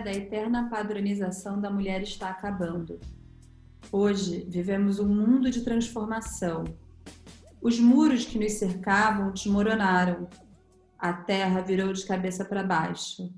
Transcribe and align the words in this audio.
da 0.00 0.10
eterna 0.10 0.68
padronização 0.68 1.60
da 1.60 1.70
mulher 1.70 2.02
está 2.02 2.30
acabando. 2.30 2.98
Hoje 3.92 4.46
vivemos 4.48 4.98
um 4.98 5.08
mundo 5.08 5.50
de 5.50 5.62
transformação. 5.62 6.64
Os 7.60 7.78
muros 7.78 8.24
que 8.24 8.38
nos 8.38 8.52
cercavam 8.52 9.30
desmoronaram. 9.30 10.28
A 10.98 11.12
terra 11.12 11.60
virou 11.60 11.92
de 11.92 12.06
cabeça 12.06 12.44
para 12.44 12.62
baixo. 12.62 13.32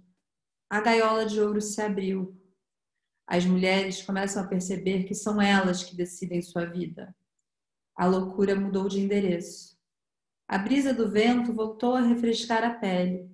A 0.71 0.81
gaiola 0.81 1.27
de 1.27 1.41
ouro 1.41 1.61
se 1.61 1.81
abriu. 1.81 2.41
As 3.27 3.45
mulheres 3.45 4.03
começam 4.03 4.43
a 4.43 4.47
perceber 4.47 5.05
que 5.05 5.15
são 5.15 5.41
elas 5.41 5.83
que 5.83 5.97
decidem 5.97 6.43
sua 6.43 6.65
vida. 6.65 7.15
A 7.97 8.07
loucura 8.07 8.55
mudou 8.55 8.89
de 8.89 9.01
endereço. 9.01 9.77
A 10.47 10.59
brisa 10.59 10.95
do 10.95 11.11
vento 11.11 11.53
voltou 11.53 11.95
a 11.95 12.03
refrescar 12.03 12.63
a 12.63 12.75
pele. 12.75 13.31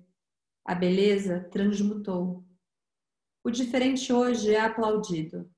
A 0.65 0.73
beleza 0.73 1.47
transmutou. 1.51 2.48
O 3.41 3.49
diferente 3.49 4.11
hoje 4.11 4.53
é 4.53 4.59
aplaudido. 4.59 5.49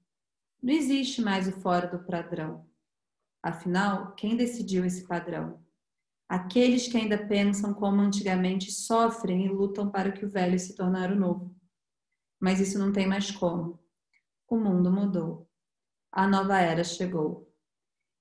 Não 0.62 0.72
existe 0.72 1.20
mais 1.20 1.48
o 1.48 1.52
fora 1.52 1.88
do 1.88 2.06
padrão. 2.06 2.70
Afinal, 3.42 4.14
quem 4.14 4.38
decidiu 4.38 4.86
esse 4.86 5.08
padrão? 5.08 5.60
Aqueles 6.30 6.88
que 6.88 6.96
ainda 6.96 7.28
pensam 7.28 7.74
como 7.74 8.00
antigamente 8.00 8.72
sofrem 8.72 9.46
e 9.46 9.50
lutam 9.50 9.90
para 9.90 10.12
que 10.12 10.24
o 10.24 10.30
velho 10.30 10.60
se 10.60 10.76
tornar 10.76 11.12
o 11.12 11.16
novo. 11.16 11.56
Mas 12.40 12.60
isso 12.60 12.78
não 12.78 12.92
tem 12.92 13.08
mais 13.08 13.32
como. 13.32 13.80
O 14.48 14.56
mundo 14.56 14.92
mudou. 14.92 15.50
A 16.12 16.28
nova 16.28 16.60
era 16.60 16.84
chegou. 16.84 17.52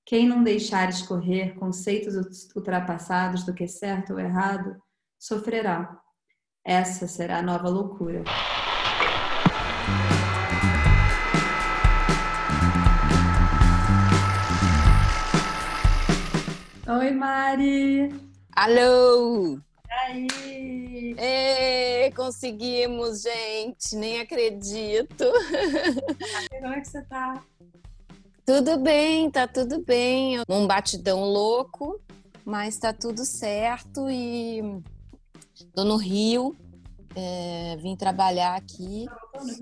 Quem 0.03 0.27
não 0.27 0.43
deixar 0.43 0.89
escorrer 0.89 1.53
conceitos 1.53 2.15
ultrapassados 2.55 3.45
do 3.45 3.53
que 3.53 3.65
é 3.65 3.67
certo 3.67 4.13
ou 4.13 4.19
errado, 4.19 4.81
sofrerá. 5.19 6.01
Essa 6.65 7.07
será 7.07 7.37
a 7.37 7.43
nova 7.43 7.69
loucura. 7.69 8.23
Oi, 16.87 17.11
Mari! 17.11 18.13
Alô! 18.53 19.57
E 19.87 21.15
aí? 21.17 22.11
Conseguimos, 22.15 23.21
gente! 23.21 23.95
Nem 23.95 24.19
acredito! 24.19 25.25
Como 26.59 26.73
é 26.73 26.81
que 26.81 26.87
você 26.87 27.01
tá? 27.03 27.43
Tudo 28.45 28.77
bem, 28.77 29.31
tá 29.31 29.47
tudo 29.47 29.81
bem. 29.83 30.41
Um 30.49 30.67
batidão 30.67 31.23
louco, 31.23 32.01
mas 32.43 32.77
tá 32.77 32.91
tudo 32.91 33.25
certo 33.25 34.09
e 34.09 34.61
tô 35.73 35.83
no 35.85 35.95
Rio, 35.95 36.55
é, 37.15 37.77
vim 37.77 37.95
trabalhar 37.95 38.55
aqui 38.55 39.05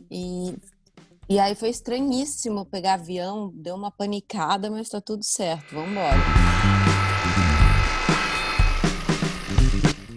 e, 0.10 0.56
e 1.28 1.40
aí 1.40 1.56
foi 1.56 1.70
estranhíssimo 1.70 2.66
pegar 2.66 2.96
avião, 2.96 3.52
deu 3.54 3.76
uma 3.76 3.92
panicada, 3.92 4.70
mas 4.70 4.90
tá 4.90 5.02
tudo 5.02 5.24
certo, 5.24 5.74
vamos 5.74 5.92
embora. 5.92 6.18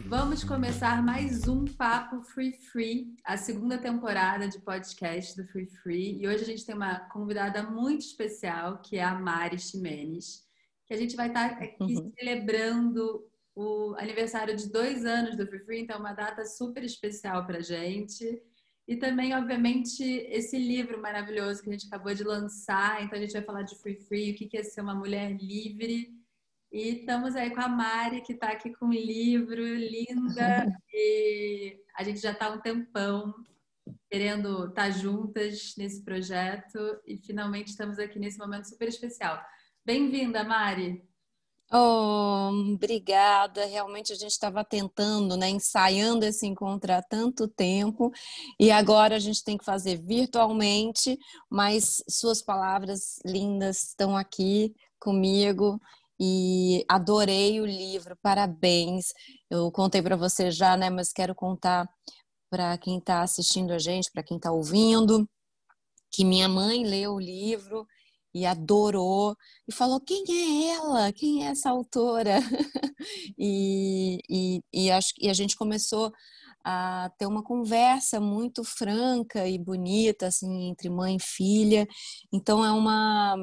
Vamos 0.07 0.45
começar 0.45 1.03
mais 1.03 1.49
um 1.49 1.65
Papo 1.65 2.23
Free 2.23 2.53
Free, 2.53 3.15
a 3.25 3.39
segunda 3.39 3.79
temporada 3.79 4.47
de 4.47 4.59
podcast 4.61 5.35
do 5.41 5.49
Free 5.49 5.71
Free. 5.83 6.21
E 6.21 6.29
hoje 6.29 6.43
a 6.43 6.47
gente 6.47 6.67
tem 6.67 6.75
uma 6.75 7.01
convidada 7.09 7.63
muito 7.63 8.03
especial, 8.03 8.83
que 8.83 8.99
é 8.99 9.03
a 9.03 9.15
Mari 9.15 9.59
Ximenes, 9.59 10.43
que 10.87 10.93
a 10.93 10.99
gente 10.99 11.17
vai 11.17 11.29
estar 11.29 11.47
aqui 11.47 11.97
uhum. 11.97 12.13
celebrando 12.19 13.25
o 13.55 13.95
aniversário 13.99 14.57
de 14.57 14.71
dois 14.71 15.05
anos 15.05 15.37
do 15.37 15.47
Free 15.47 15.65
Free, 15.65 15.81
então 15.81 15.97
é 15.97 15.99
uma 15.99 16.13
data 16.13 16.45
super 16.45 16.83
especial 16.85 17.47
para 17.47 17.61
gente. 17.61 18.43
E 18.89 18.97
também, 18.97 19.35
obviamente, 19.35 20.03
esse 20.03 20.59
livro 20.59 21.01
maravilhoso 21.01 21.63
que 21.63 21.69
a 21.69 21.73
gente 21.73 21.87
acabou 21.87 22.15
de 22.15 22.25
lançar. 22.25 23.03
Então 23.03 23.19
a 23.19 23.21
gente 23.21 23.33
vai 23.33 23.43
falar 23.43 23.63
de 23.63 23.77
Free 23.77 23.97
Free, 23.97 24.33
o 24.33 24.35
que 24.35 24.57
é 24.57 24.63
ser 24.63 24.81
uma 24.81 24.95
mulher 24.95 25.37
livre 25.37 26.23
e 26.73 27.01
estamos 27.01 27.37
aí 27.37 27.51
com 27.55 27.61
a 27.61 27.69
Mari, 27.69 28.23
que 28.23 28.33
está 28.33 28.49
aqui 28.49 28.73
com 28.73 28.87
um 28.87 28.93
livro 28.93 29.63
linda. 29.63 30.65
e 30.91 31.79
a 31.95 32.03
gente 32.03 32.19
já 32.19 32.33
está 32.33 32.51
um 32.51 32.61
tempão 32.61 33.35
querendo 34.11 34.69
estar 34.69 34.85
tá 34.85 34.91
juntas 34.91 35.75
nesse 35.77 36.03
projeto. 36.03 36.79
E 37.07 37.19
finalmente 37.19 37.69
estamos 37.69 37.99
aqui 37.99 38.19
nesse 38.19 38.39
momento 38.39 38.71
super 38.71 38.89
especial. 38.89 39.39
Bem-vinda, 39.85 40.43
Mari! 40.45 41.12
Oh, 41.75 42.51
obrigada. 42.75 43.65
Realmente 43.65 44.13
a 44.13 44.17
gente 44.17 44.33
estava 44.33 44.63
tentando, 44.63 45.37
né, 45.39 45.49
ensaiando 45.49 46.25
esse 46.27 46.47
encontro 46.47 46.93
há 46.93 47.03
tanto 47.03 47.49
tempo 47.49 48.13
e 48.61 48.71
agora 48.71 49.17
a 49.17 49.19
gente 49.19 49.43
tem 49.43 49.57
que 49.57 49.65
fazer 49.65 49.97
virtualmente, 49.97 51.19
mas 51.49 52.03
suas 52.09 52.43
palavras 52.43 53.19
lindas 53.25 53.85
estão 53.89 54.15
aqui 54.15 54.75
comigo 55.01 55.81
e 56.21 56.85
adorei 56.89 57.59
o 57.61 57.65
livro, 57.67 58.17
parabéns. 58.23 59.07
Eu 59.49 59.73
contei 59.73 60.03
para 60.03 60.15
você 60.17 60.51
já, 60.51 60.77
né, 60.77 60.91
mas 60.91 61.11
quero 61.11 61.35
contar 61.35 61.89
para 62.51 62.77
quem 62.77 62.99
está 62.99 63.23
assistindo 63.23 63.73
a 63.73 63.79
gente, 63.79 64.11
para 64.13 64.23
quem 64.23 64.37
está 64.37 64.53
ouvindo, 64.53 65.27
que 66.11 66.23
minha 66.25 66.49
mãe 66.49 66.85
leu 66.85 67.15
o 67.15 67.21
livro 67.21 67.87
e 68.35 68.47
adorou 68.47 69.37
e 69.69 69.73
falou 69.73 70.01
quem 70.01 70.25
é 70.29 70.71
ela, 70.75 71.13
quem 71.13 71.47
é 71.47 71.51
essa 71.51 71.71
autora? 71.71 72.39
E, 73.37 74.19
e, 74.31 74.61
e, 74.73 74.91
acho, 74.91 75.09
e 75.19 75.29
a 75.29 75.33
gente 75.35 75.57
começou 75.57 76.13
a 76.65 77.11
ter 77.19 77.27
uma 77.27 77.43
conversa 77.43 78.21
muito 78.21 78.63
franca 78.63 79.49
e 79.49 79.59
bonita 79.59 80.29
assim 80.29 80.69
entre 80.69 80.89
mãe 80.89 81.17
e 81.17 81.23
filha. 81.23 81.87
Então 82.33 82.65
é 82.65 82.71
uma 82.71 83.37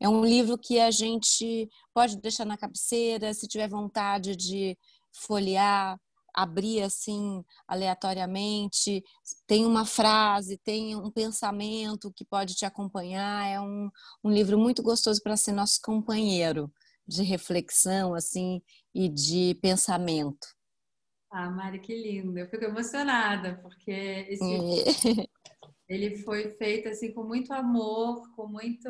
é 0.00 0.08
um 0.08 0.24
livro 0.24 0.58
que 0.58 0.78
a 0.78 0.90
gente 0.90 1.68
pode 1.94 2.20
deixar 2.20 2.44
na 2.44 2.56
cabeceira, 2.56 3.34
se 3.34 3.48
tiver 3.48 3.68
vontade 3.68 4.36
de 4.36 4.76
folhear, 5.12 5.98
abrir 6.34 6.82
assim 6.82 7.44
aleatoriamente, 7.66 9.02
tem 9.46 9.66
uma 9.66 9.84
frase, 9.84 10.58
tem 10.58 10.94
um 10.96 11.10
pensamento 11.10 12.12
que 12.14 12.24
pode 12.24 12.54
te 12.54 12.64
acompanhar. 12.64 13.46
É 13.46 13.60
um, 13.60 13.90
um 14.22 14.30
livro 14.30 14.58
muito 14.58 14.82
gostoso 14.82 15.20
para 15.22 15.36
ser 15.36 15.52
nosso 15.52 15.80
companheiro 15.82 16.72
de 17.06 17.22
reflexão 17.22 18.14
assim 18.14 18.62
e 18.94 19.08
de 19.08 19.58
pensamento. 19.62 20.46
Ah, 21.30 21.50
Mari, 21.50 21.80
que 21.80 21.94
lindo! 21.94 22.38
Eu 22.38 22.48
fico 22.48 22.64
emocionada 22.64 23.58
porque 23.62 23.90
esse 23.90 25.22
é. 25.22 25.26
ele 25.88 26.16
foi 26.18 26.52
feito 26.52 26.88
assim 26.88 27.12
com 27.12 27.24
muito 27.24 27.52
amor, 27.52 28.34
com 28.34 28.46
muito 28.46 28.88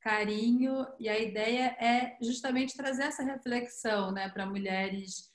carinho, 0.00 0.86
e 0.98 1.08
a 1.08 1.18
ideia 1.18 1.76
é 1.78 2.16
justamente 2.22 2.76
trazer 2.76 3.04
essa 3.04 3.22
reflexão 3.22 4.10
né, 4.10 4.28
para 4.30 4.46
mulheres, 4.46 5.29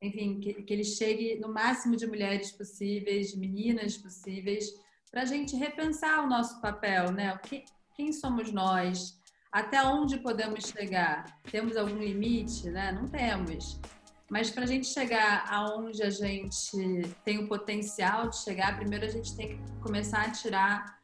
enfim, 0.00 0.40
que, 0.40 0.54
que 0.62 0.72
ele 0.72 0.84
chegue 0.84 1.38
no 1.40 1.52
máximo 1.52 1.96
de 1.96 2.06
mulheres 2.06 2.52
possíveis, 2.52 3.32
de 3.32 3.38
meninas 3.38 3.96
possíveis, 3.96 4.72
para 5.10 5.22
a 5.22 5.26
gente 5.26 5.56
repensar 5.56 6.24
o 6.24 6.28
nosso 6.28 6.60
papel, 6.60 7.10
né? 7.12 7.36
Que, 7.38 7.64
quem 7.96 8.12
somos 8.12 8.52
nós? 8.52 9.18
Até 9.50 9.82
onde 9.82 10.18
podemos 10.18 10.66
chegar? 10.66 11.40
Temos 11.50 11.76
algum 11.76 11.98
limite? 11.98 12.68
Né? 12.68 12.92
Não 12.92 13.08
temos. 13.08 13.80
Mas 14.28 14.50
para 14.50 14.64
a 14.64 14.66
gente 14.66 14.86
chegar 14.86 15.46
aonde 15.48 16.02
a 16.02 16.10
gente 16.10 16.76
tem 17.24 17.38
o 17.38 17.48
potencial 17.48 18.28
de 18.28 18.36
chegar, 18.38 18.76
primeiro 18.76 19.06
a 19.06 19.08
gente 19.08 19.34
tem 19.34 19.56
que 19.56 19.72
começar 19.80 20.22
a 20.22 20.30
tirar 20.30 20.98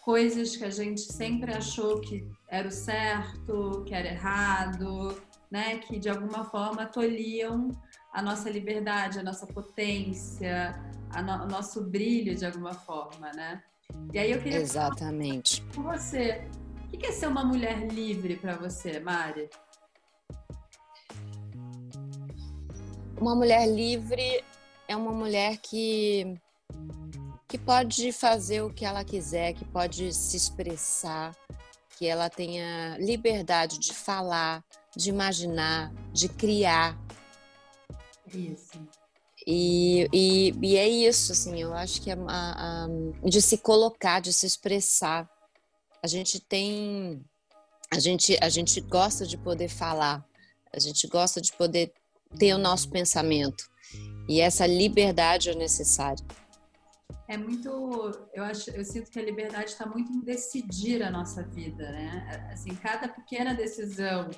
coisas 0.00 0.56
que 0.56 0.64
a 0.64 0.70
gente 0.70 1.00
sempre 1.00 1.52
achou 1.54 2.00
que 2.00 2.26
era 2.48 2.66
o 2.66 2.72
certo, 2.72 3.84
que 3.86 3.94
era 3.94 4.08
errado, 4.08 5.16
né? 5.50 5.78
Que 5.78 5.98
de 5.98 6.08
alguma 6.08 6.44
forma 6.44 6.86
tolhiam 6.86 7.70
a 8.12 8.20
nossa 8.20 8.50
liberdade, 8.50 9.18
a 9.18 9.22
nossa 9.22 9.46
potência, 9.46 10.78
no, 11.24 11.44
o 11.44 11.48
nosso 11.48 11.82
brilho 11.82 12.34
de 12.34 12.44
alguma 12.44 12.74
forma, 12.74 13.32
né? 13.32 13.62
E 14.12 14.18
aí 14.18 14.30
eu 14.30 14.40
queria 14.40 14.58
exatamente 14.58 15.62
com 15.74 15.82
você, 15.82 16.46
o 16.92 16.98
que 16.98 17.06
é 17.06 17.12
ser 17.12 17.26
uma 17.26 17.44
mulher 17.44 17.88
livre 17.88 18.36
para 18.36 18.56
você, 18.56 19.00
Mari? 19.00 19.48
Uma 23.18 23.34
mulher 23.34 23.66
livre 23.66 24.44
é 24.88 24.96
uma 24.96 25.12
mulher 25.12 25.58
que 25.58 26.38
que 27.48 27.58
pode 27.58 28.12
fazer 28.12 28.62
o 28.62 28.72
que 28.72 28.82
ela 28.82 29.04
quiser, 29.04 29.52
que 29.52 29.64
pode 29.66 30.10
se 30.14 30.38
expressar, 30.38 31.36
que 31.98 32.06
ela 32.06 32.30
tenha 32.30 32.96
liberdade 32.98 33.78
de 33.78 33.92
falar, 33.92 34.64
de 34.96 35.10
imaginar, 35.10 35.92
de 36.14 36.30
criar. 36.30 36.98
Isso. 38.34 38.88
E, 39.46 40.08
e, 40.12 40.54
e 40.62 40.76
é 40.76 40.88
isso, 40.88 41.32
assim, 41.32 41.60
eu 41.60 41.74
acho 41.74 42.00
que 42.00 42.10
a, 42.10 42.16
a, 42.16 42.86
de 43.28 43.42
se 43.42 43.58
colocar, 43.58 44.20
de 44.20 44.32
se 44.32 44.46
expressar. 44.46 45.28
A 46.02 46.06
gente 46.06 46.40
tem. 46.40 47.24
A 47.92 47.98
gente, 47.98 48.38
a 48.40 48.48
gente 48.48 48.80
gosta 48.80 49.26
de 49.26 49.36
poder 49.36 49.68
falar, 49.68 50.24
a 50.72 50.78
gente 50.78 51.06
gosta 51.06 51.40
de 51.40 51.52
poder 51.52 51.92
ter 52.38 52.54
o 52.54 52.58
nosso 52.58 52.88
pensamento. 52.88 53.70
E 54.28 54.40
essa 54.40 54.66
liberdade 54.66 55.50
é 55.50 55.54
necessária. 55.54 56.24
é 57.28 57.36
muito, 57.36 57.68
eu 58.32 58.42
acho, 58.44 58.70
eu 58.70 58.84
sinto 58.84 59.10
que 59.10 59.18
a 59.18 59.22
liberdade 59.22 59.70
está 59.70 59.86
muito 59.86 60.10
em 60.10 60.20
decidir 60.20 61.02
a 61.02 61.10
nossa 61.10 61.42
vida, 61.42 61.90
né? 61.90 62.48
Assim, 62.52 62.74
cada 62.76 63.08
pequena 63.08 63.54
decisão 63.54 64.30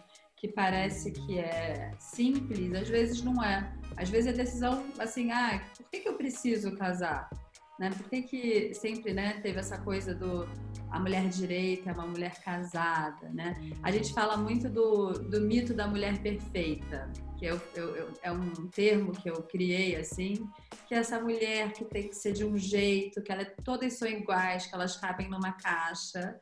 que 0.45 0.53
parece 0.53 1.11
que 1.11 1.39
é 1.39 1.91
simples, 1.99 2.75
às 2.75 2.87
vezes 2.87 3.23
não 3.23 3.43
é. 3.43 3.73
Às 3.97 4.11
vezes 4.11 4.31
a 4.31 4.37
decisão, 4.37 4.85
assim, 4.99 5.31
ah, 5.31 5.59
por 5.75 5.89
que, 5.89 6.01
que 6.01 6.09
eu 6.09 6.19
preciso 6.19 6.77
casar? 6.77 7.31
Né? 7.79 7.89
Por 7.89 8.11
que, 8.11 8.21
que 8.21 8.75
sempre 8.75 9.15
né, 9.15 9.41
teve 9.41 9.59
essa 9.59 9.79
coisa 9.79 10.15
do 10.15 10.47
a 10.91 11.01
mulher 11.01 11.27
direita 11.29 11.91
é 11.91 11.93
uma 11.95 12.07
mulher 12.07 12.41
casada, 12.43 13.29
né? 13.31 13.57
A 13.83 13.91
gente 13.91 14.13
fala 14.13 14.37
muito 14.37 14.69
do, 14.69 15.13
do 15.13 15.41
mito 15.41 15.73
da 15.73 15.89
mulher 15.89 16.23
perfeita, 16.23 17.11
que 17.39 17.47
eu, 17.47 17.61
eu, 17.75 17.97
eu, 17.97 18.13
é 18.23 18.31
um 18.31 18.69
termo 18.69 19.13
que 19.13 19.29
eu 19.29 19.43
criei 19.43 19.97
assim, 19.97 20.47
que 20.87 20.95
é 20.95 20.99
essa 20.99 21.19
mulher 21.19 21.73
que 21.73 21.87
tem 21.87 22.07
que 22.07 22.15
ser 22.15 22.33
de 22.33 22.45
um 22.45 22.57
jeito, 22.57 23.23
que 23.23 23.33
ela, 23.33 23.43
é, 23.43 23.47
todas 23.65 23.95
são 23.95 24.07
iguais, 24.07 24.67
que 24.67 24.75
elas 24.75 24.97
cabem 24.97 25.29
numa 25.29 25.53
caixa 25.53 26.39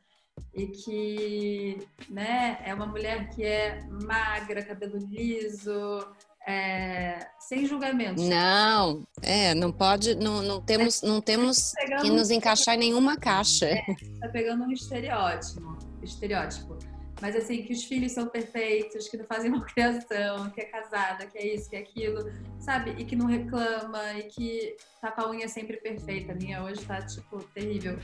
e 0.53 0.67
que 0.67 1.87
né, 2.09 2.59
é 2.63 2.73
uma 2.73 2.85
mulher 2.85 3.29
que 3.29 3.43
é 3.43 3.83
magra, 3.89 4.63
cabelo 4.63 4.97
liso, 4.97 6.05
é, 6.47 7.27
sem 7.39 7.65
julgamento. 7.65 8.21
Não, 8.21 9.03
é, 9.21 9.53
não 9.55 9.71
pode, 9.71 10.15
não, 10.15 10.41
não 10.43 10.61
temos, 10.61 11.01
não 11.01 11.21
temos 11.21 11.71
tá 11.71 11.97
que 12.01 12.09
nos 12.09 12.29
encaixar 12.29 12.75
em 12.75 12.79
nenhuma 12.79 13.17
caixa. 13.17 13.65
É, 13.65 13.81
tá 14.19 14.29
pegando 14.29 14.63
um 14.63 14.71
estereótipo, 14.71 15.77
estereótipo. 16.01 16.77
Mas 17.23 17.37
assim, 17.37 17.63
que 17.63 17.71
os 17.71 17.85
filhos 17.85 18.11
são 18.11 18.27
perfeitos, 18.27 19.07
que 19.07 19.15
não 19.15 19.23
fazem 19.23 19.49
uma 19.49 19.63
criação, 19.63 20.49
que 20.49 20.59
é 20.59 20.65
casada, 20.65 21.25
que 21.25 21.37
é 21.37 21.55
isso, 21.55 21.69
que 21.69 21.77
é 21.77 21.79
aquilo, 21.79 22.29
sabe? 22.59 22.93
E 22.99 23.05
que 23.05 23.15
não 23.15 23.27
reclama, 23.27 24.11
e 24.15 24.23
que 24.23 24.75
tá 24.99 25.09
com 25.09 25.21
a 25.21 25.29
unha 25.29 25.47
sempre 25.47 25.77
perfeita. 25.77 26.33
A 26.33 26.35
minha 26.35 26.61
hoje 26.61 26.83
tá, 26.83 27.01
tipo, 27.01 27.41
terrível. 27.53 27.97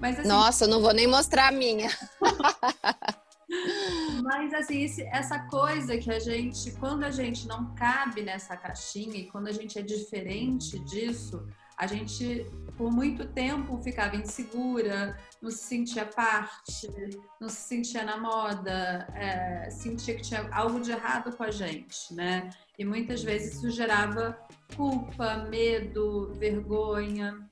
Mas, 0.00 0.18
assim, 0.18 0.26
Nossa, 0.26 0.64
eu 0.64 0.68
não 0.68 0.82
vou 0.82 0.92
nem 0.92 1.06
mostrar 1.06 1.50
a 1.50 1.52
minha. 1.52 1.88
Mas 4.24 4.52
assim, 4.52 4.82
esse, 4.82 5.02
essa 5.02 5.38
coisa 5.48 5.96
que 5.96 6.10
a 6.10 6.18
gente, 6.18 6.72
quando 6.72 7.04
a 7.04 7.12
gente 7.12 7.46
não 7.46 7.72
cabe 7.76 8.22
nessa 8.22 8.56
caixinha 8.56 9.18
e 9.18 9.26
quando 9.26 9.46
a 9.46 9.52
gente 9.52 9.78
é 9.78 9.82
diferente 9.82 10.80
disso, 10.80 11.46
a 11.76 11.86
gente 11.86 12.46
por 12.76 12.90
muito 12.90 13.26
tempo 13.26 13.80
ficava 13.82 14.16
insegura, 14.16 15.16
não 15.40 15.50
se 15.50 15.58
sentia 15.58 16.04
parte, 16.04 16.88
não 17.40 17.48
se 17.48 17.68
sentia 17.68 18.02
na 18.04 18.16
moda, 18.16 19.06
é, 19.14 19.70
sentia 19.70 20.16
que 20.16 20.22
tinha 20.22 20.48
algo 20.52 20.80
de 20.80 20.90
errado 20.90 21.36
com 21.36 21.44
a 21.44 21.50
gente, 21.50 22.12
né? 22.12 22.50
E 22.78 22.84
muitas 22.84 23.22
vezes 23.22 23.54
isso 23.54 23.70
gerava 23.70 24.36
culpa, 24.76 25.46
medo, 25.48 26.32
vergonha. 26.34 27.48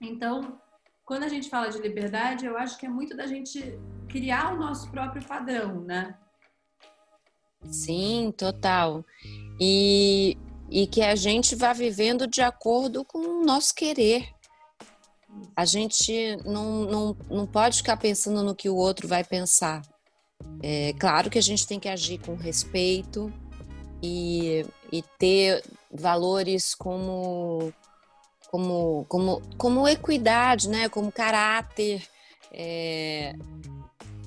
Então, 0.00 0.60
quando 1.04 1.24
a 1.24 1.28
gente 1.28 1.50
fala 1.50 1.68
de 1.68 1.78
liberdade, 1.78 2.46
eu 2.46 2.56
acho 2.56 2.78
que 2.78 2.86
é 2.86 2.88
muito 2.88 3.16
da 3.16 3.26
gente 3.26 3.78
criar 4.08 4.54
o 4.54 4.58
nosso 4.58 4.90
próprio 4.90 5.24
padrão, 5.24 5.80
né? 5.80 6.16
Sim, 7.64 8.32
total. 8.36 9.04
E, 9.60 10.36
e 10.70 10.86
que 10.86 11.02
a 11.02 11.14
gente 11.14 11.54
vá 11.54 11.72
vivendo 11.72 12.26
de 12.26 12.42
acordo 12.42 13.04
com 13.04 13.18
o 13.18 13.44
nosso 13.44 13.74
querer. 13.74 14.28
A 15.54 15.64
gente 15.64 16.36
não, 16.44 16.84
não, 16.84 17.16
não 17.30 17.46
pode 17.46 17.78
ficar 17.78 17.96
pensando 17.96 18.42
no 18.42 18.54
que 18.54 18.68
o 18.68 18.76
outro 18.76 19.06
vai 19.06 19.22
pensar. 19.22 19.82
É 20.62 20.92
claro 20.98 21.30
que 21.30 21.38
a 21.38 21.42
gente 21.42 21.66
tem 21.66 21.78
que 21.78 21.88
agir 21.88 22.18
com 22.18 22.34
respeito 22.34 23.32
e, 24.02 24.64
e 24.92 25.02
ter 25.18 25.62
valores 25.90 26.74
como 26.74 27.72
como, 28.50 29.04
como, 29.08 29.42
como 29.58 29.88
equidade, 29.88 30.68
né? 30.68 30.88
como 30.88 31.12
caráter, 31.12 32.06
é, 32.52 33.34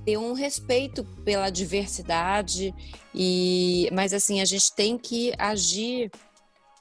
ter 0.06 0.18
um 0.18 0.34
respeito 0.34 1.04
pela 1.24 1.50
diversidade, 1.50 2.74
e, 3.14 3.90
mas 3.92 4.14
assim, 4.14 4.42
a 4.42 4.46
gente 4.46 4.74
tem 4.74 4.98
que 4.98 5.34
agir 5.38 6.12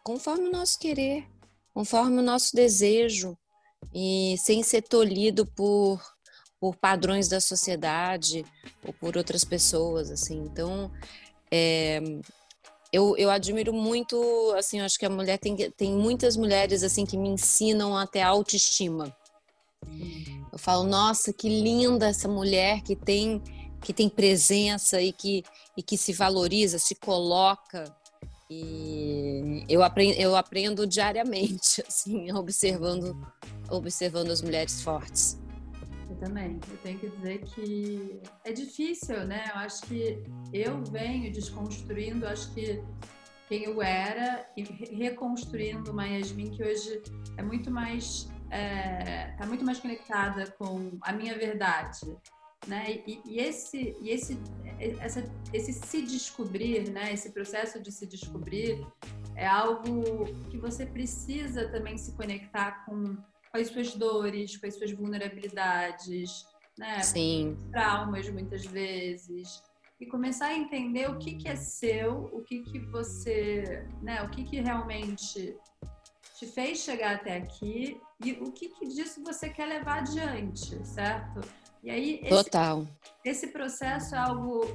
conforme 0.02 0.48
o 0.48 0.52
nosso 0.52 0.78
querer, 0.78 1.26
conforme 1.74 2.18
o 2.18 2.22
nosso 2.22 2.54
desejo, 2.54 3.36
e 3.94 4.36
sem 4.38 4.62
ser 4.62 4.82
tolhido 4.82 5.46
por, 5.46 6.00
por 6.60 6.76
padrões 6.76 7.28
da 7.28 7.40
sociedade 7.40 8.44
ou 8.84 8.92
por 8.92 9.16
outras 9.16 9.44
pessoas, 9.44 10.10
assim. 10.10 10.38
Então, 10.40 10.90
é, 11.50 12.00
eu, 12.92 13.16
eu 13.16 13.30
admiro 13.30 13.72
muito, 13.72 14.52
assim, 14.56 14.80
acho 14.80 14.98
que 14.98 15.06
a 15.06 15.10
mulher 15.10 15.38
tem, 15.38 15.56
tem 15.72 15.92
muitas 15.92 16.36
mulheres, 16.36 16.82
assim, 16.82 17.06
que 17.06 17.16
me 17.16 17.28
ensinam 17.28 17.96
até 17.96 18.22
autoestima. 18.22 19.14
Eu 20.52 20.58
falo, 20.58 20.84
nossa, 20.84 21.32
que 21.32 21.48
linda 21.48 22.08
essa 22.08 22.28
mulher 22.28 22.82
que 22.82 22.96
tem 22.96 23.42
que 23.80 23.92
tem 23.92 24.08
presença 24.08 25.00
e 25.00 25.12
que, 25.12 25.44
e 25.76 25.82
que 25.82 25.96
se 25.96 26.12
valoriza, 26.12 26.78
se 26.78 26.94
coloca. 26.94 27.94
E 28.50 29.64
eu 29.68 29.82
aprendo, 29.82 30.18
eu 30.18 30.34
aprendo 30.34 30.86
diariamente, 30.86 31.82
assim, 31.86 32.32
observando, 32.32 33.16
observando 33.70 34.30
as 34.30 34.40
mulheres 34.40 34.82
fortes. 34.82 35.38
Eu 36.08 36.16
também. 36.16 36.58
Eu 36.70 36.76
tenho 36.78 36.98
que 36.98 37.08
dizer 37.08 37.44
que 37.44 38.20
é 38.44 38.52
difícil, 38.52 39.26
né? 39.26 39.44
Eu 39.50 39.58
acho 39.60 39.82
que 39.82 40.22
eu 40.52 40.82
venho 40.84 41.30
desconstruindo, 41.32 42.26
acho 42.26 42.52
que 42.54 42.82
quem 43.48 43.64
eu 43.64 43.82
era 43.82 44.46
e 44.56 44.62
reconstruindo 44.94 45.90
uma 45.90 46.06
Yasmin 46.06 46.50
que 46.50 46.62
hoje 46.62 47.02
é 47.36 47.42
muito 47.42 47.70
mais 47.70 48.28
está 48.50 49.44
é, 49.44 49.46
muito 49.46 49.64
mais 49.64 49.78
conectada 49.78 50.50
com 50.58 50.98
a 51.02 51.12
minha 51.12 51.36
verdade, 51.36 52.00
né? 52.66 53.02
E, 53.06 53.20
e, 53.24 53.38
esse 53.38 53.96
e 54.00 54.10
esse 54.10 54.38
essa, 55.00 55.24
esse 55.52 55.72
se 55.72 56.02
descobrir, 56.02 56.90
né? 56.90 57.12
Esse 57.12 57.30
processo 57.30 57.80
de 57.82 57.90
se 57.90 58.06
descobrir 58.06 58.86
é 59.34 59.46
algo 59.46 60.24
que 60.50 60.56
você 60.56 60.86
precisa 60.86 61.68
também 61.68 61.96
se 61.96 62.12
conectar 62.12 62.84
com 62.84 63.16
com 63.50 63.58
as 63.58 63.68
suas 63.68 63.94
dores, 63.94 64.56
com 64.56 64.66
as 64.66 64.74
suas 64.74 64.92
vulnerabilidades, 64.92 66.46
né? 66.78 67.00
Sim. 67.02 67.56
Traumas 67.70 68.28
muitas 68.28 68.64
vezes 68.64 69.62
e 70.00 70.06
começar 70.06 70.46
a 70.46 70.54
entender 70.54 71.10
o 71.10 71.18
que, 71.18 71.34
que 71.34 71.48
é 71.48 71.56
seu, 71.56 72.30
o 72.32 72.42
que 72.42 72.62
que 72.62 72.78
você, 72.78 73.86
né? 74.00 74.22
O 74.22 74.30
que 74.30 74.44
que 74.44 74.60
realmente 74.60 75.56
te 76.36 76.46
fez 76.46 76.78
chegar 76.78 77.16
até 77.16 77.36
aqui 77.36 78.00
e 78.24 78.32
o 78.32 78.52
que, 78.52 78.68
que 78.68 78.86
disso 78.86 79.22
você 79.24 79.50
quer 79.50 79.66
levar 79.66 79.98
adiante, 79.98 80.86
certo? 80.86 81.40
E 81.82 81.90
aí 81.90 82.20
esse, 82.22 82.28
Total. 82.28 82.86
esse 83.24 83.46
processo 83.48 84.14
é 84.14 84.18
algo 84.18 84.66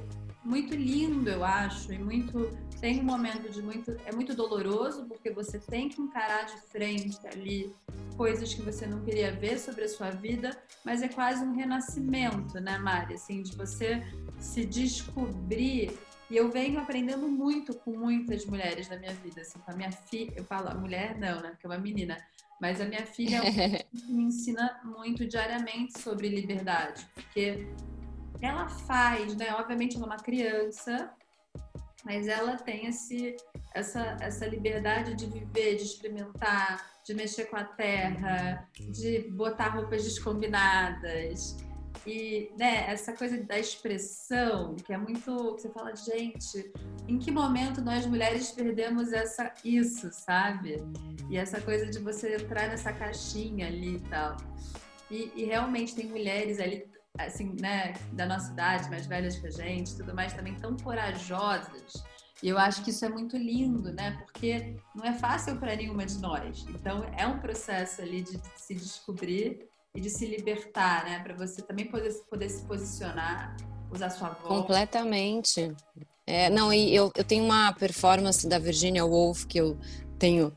muito 0.44 0.74
lindo, 0.74 1.30
eu 1.30 1.42
acho, 1.42 1.92
e 1.92 1.98
muito 1.98 2.50
tem 2.80 3.00
um 3.00 3.04
momento 3.04 3.50
de 3.50 3.62
muito 3.62 3.96
é 4.04 4.12
muito 4.12 4.34
doloroso 4.34 5.06
porque 5.06 5.30
você 5.30 5.58
tem 5.58 5.88
que 5.88 6.02
encarar 6.02 6.44
de 6.44 6.60
frente 6.70 7.18
ali 7.26 7.74
coisas 8.14 8.52
que 8.52 8.62
você 8.62 8.86
não 8.86 9.02
queria 9.02 9.32
ver 9.32 9.58
sobre 9.58 9.84
a 9.84 9.88
sua 9.88 10.10
vida, 10.10 10.56
mas 10.84 11.02
é 11.02 11.08
quase 11.08 11.44
um 11.44 11.54
renascimento, 11.54 12.60
né, 12.60 12.78
Mari? 12.78 13.14
Assim, 13.14 13.42
de 13.42 13.56
você 13.56 14.02
se 14.38 14.64
descobrir. 14.64 15.98
E 16.30 16.36
eu 16.36 16.50
venho 16.50 16.78
aprendendo 16.78 17.28
muito 17.28 17.74
com 17.74 17.90
muitas 17.92 18.44
mulheres 18.46 18.88
da 18.88 18.98
minha 18.98 19.12
vida, 19.14 19.42
assim, 19.42 19.58
com 19.58 19.70
a 19.70 19.74
minha 19.74 19.92
filha, 19.92 20.32
eu 20.36 20.44
falo, 20.44 20.78
mulher 20.78 21.18
não, 21.18 21.40
né, 21.40 21.50
porque 21.50 21.66
é 21.66 21.68
uma 21.68 21.78
menina, 21.78 22.16
mas 22.60 22.80
a 22.80 22.84
minha 22.84 23.04
filha 23.04 23.38
é 23.38 23.86
me 24.08 24.24
ensina 24.24 24.80
muito 24.84 25.26
diariamente 25.26 26.00
sobre 26.00 26.28
liberdade, 26.28 27.06
porque 27.14 27.66
ela 28.40 28.68
faz, 28.68 29.34
né? 29.36 29.54
Obviamente 29.54 29.96
ela 29.96 30.04
é 30.04 30.08
uma 30.08 30.16
criança, 30.16 31.10
mas 32.04 32.28
ela 32.28 32.56
tem 32.56 32.86
esse, 32.86 33.36
essa, 33.74 34.16
essa 34.20 34.46
liberdade 34.46 35.14
de 35.14 35.26
viver, 35.26 35.76
de 35.76 35.82
experimentar, 35.82 36.94
de 37.04 37.14
mexer 37.14 37.46
com 37.46 37.56
a 37.56 37.64
terra, 37.64 38.68
de 38.90 39.30
botar 39.30 39.68
roupas 39.68 40.04
descombinadas. 40.04 41.56
E 42.06 42.50
né, 42.58 42.90
essa 42.90 43.12
coisa 43.14 43.42
da 43.42 43.58
expressão, 43.58 44.76
que 44.76 44.92
é 44.92 44.98
muito. 44.98 45.54
que 45.54 45.62
você 45.62 45.70
fala, 45.70 45.94
gente, 45.96 46.72
em 47.08 47.18
que 47.18 47.30
momento 47.30 47.80
nós 47.80 48.04
mulheres 48.06 48.50
perdemos 48.50 49.12
essa, 49.12 49.52
isso, 49.64 50.10
sabe? 50.12 50.82
E 51.30 51.36
essa 51.36 51.60
coisa 51.60 51.86
de 51.86 51.98
você 51.98 52.36
entrar 52.36 52.68
nessa 52.68 52.92
caixinha 52.92 53.68
ali 53.68 53.96
e 53.96 54.00
tal. 54.00 54.36
E, 55.10 55.32
e 55.34 55.44
realmente 55.44 55.94
tem 55.94 56.06
mulheres 56.06 56.60
ali 56.60 56.86
assim, 57.18 57.54
né, 57.60 57.92
da 58.12 58.26
nossa 58.26 58.50
idade, 58.52 58.90
mais 58.90 59.06
velhas 59.06 59.38
que 59.38 59.46
a 59.46 59.50
gente, 59.50 59.96
tudo 59.96 60.14
mais, 60.14 60.32
também 60.32 60.54
tão 60.56 60.76
corajosas. 60.76 62.02
E 62.42 62.48
eu 62.48 62.58
acho 62.58 62.82
que 62.82 62.90
isso 62.90 63.04
é 63.04 63.08
muito 63.08 63.36
lindo, 63.36 63.92
né? 63.92 64.18
Porque 64.18 64.76
não 64.94 65.04
é 65.04 65.14
fácil 65.14 65.56
para 65.56 65.76
nenhuma 65.76 66.04
de 66.04 66.18
nós. 66.18 66.66
Então 66.68 67.04
é 67.16 67.26
um 67.26 67.38
processo 67.38 68.02
ali 68.02 68.22
de 68.22 68.38
se 68.56 68.74
descobrir 68.74 69.66
e 69.94 70.00
de 70.00 70.10
se 70.10 70.26
libertar, 70.26 71.04
né? 71.04 71.20
Para 71.20 71.34
você 71.34 71.62
também 71.62 71.86
poder, 71.86 72.12
poder 72.28 72.48
se 72.48 72.62
posicionar, 72.64 73.56
usar 73.90 74.10
sua 74.10 74.30
voz. 74.30 74.48
Completamente. 74.48 75.74
É, 76.26 76.50
não, 76.50 76.72
e 76.72 76.94
eu, 76.94 77.12
eu 77.14 77.24
tenho 77.24 77.44
uma 77.44 77.72
performance 77.72 78.46
da 78.48 78.58
Virginia 78.58 79.04
Woolf 79.04 79.44
que 79.44 79.58
eu 79.58 79.78
tenho 80.18 80.52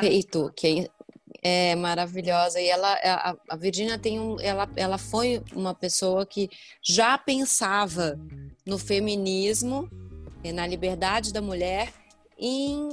feito, 0.00 0.50
que 0.56 0.80
é 0.80 0.96
é 1.42 1.76
maravilhosa. 1.76 2.60
E 2.60 2.68
ela, 2.68 2.92
a, 2.94 3.36
a 3.50 3.56
Virginia 3.56 3.96
tem 3.96 4.18
um, 4.18 4.40
ela, 4.40 4.68
ela 4.74 4.98
foi 4.98 5.40
uma 5.54 5.72
pessoa 5.72 6.26
que 6.26 6.50
já 6.82 7.16
pensava 7.16 8.18
no 8.66 8.78
feminismo, 8.78 9.88
na 10.52 10.66
liberdade 10.66 11.32
da 11.32 11.40
mulher 11.40 11.92
em 12.36 12.88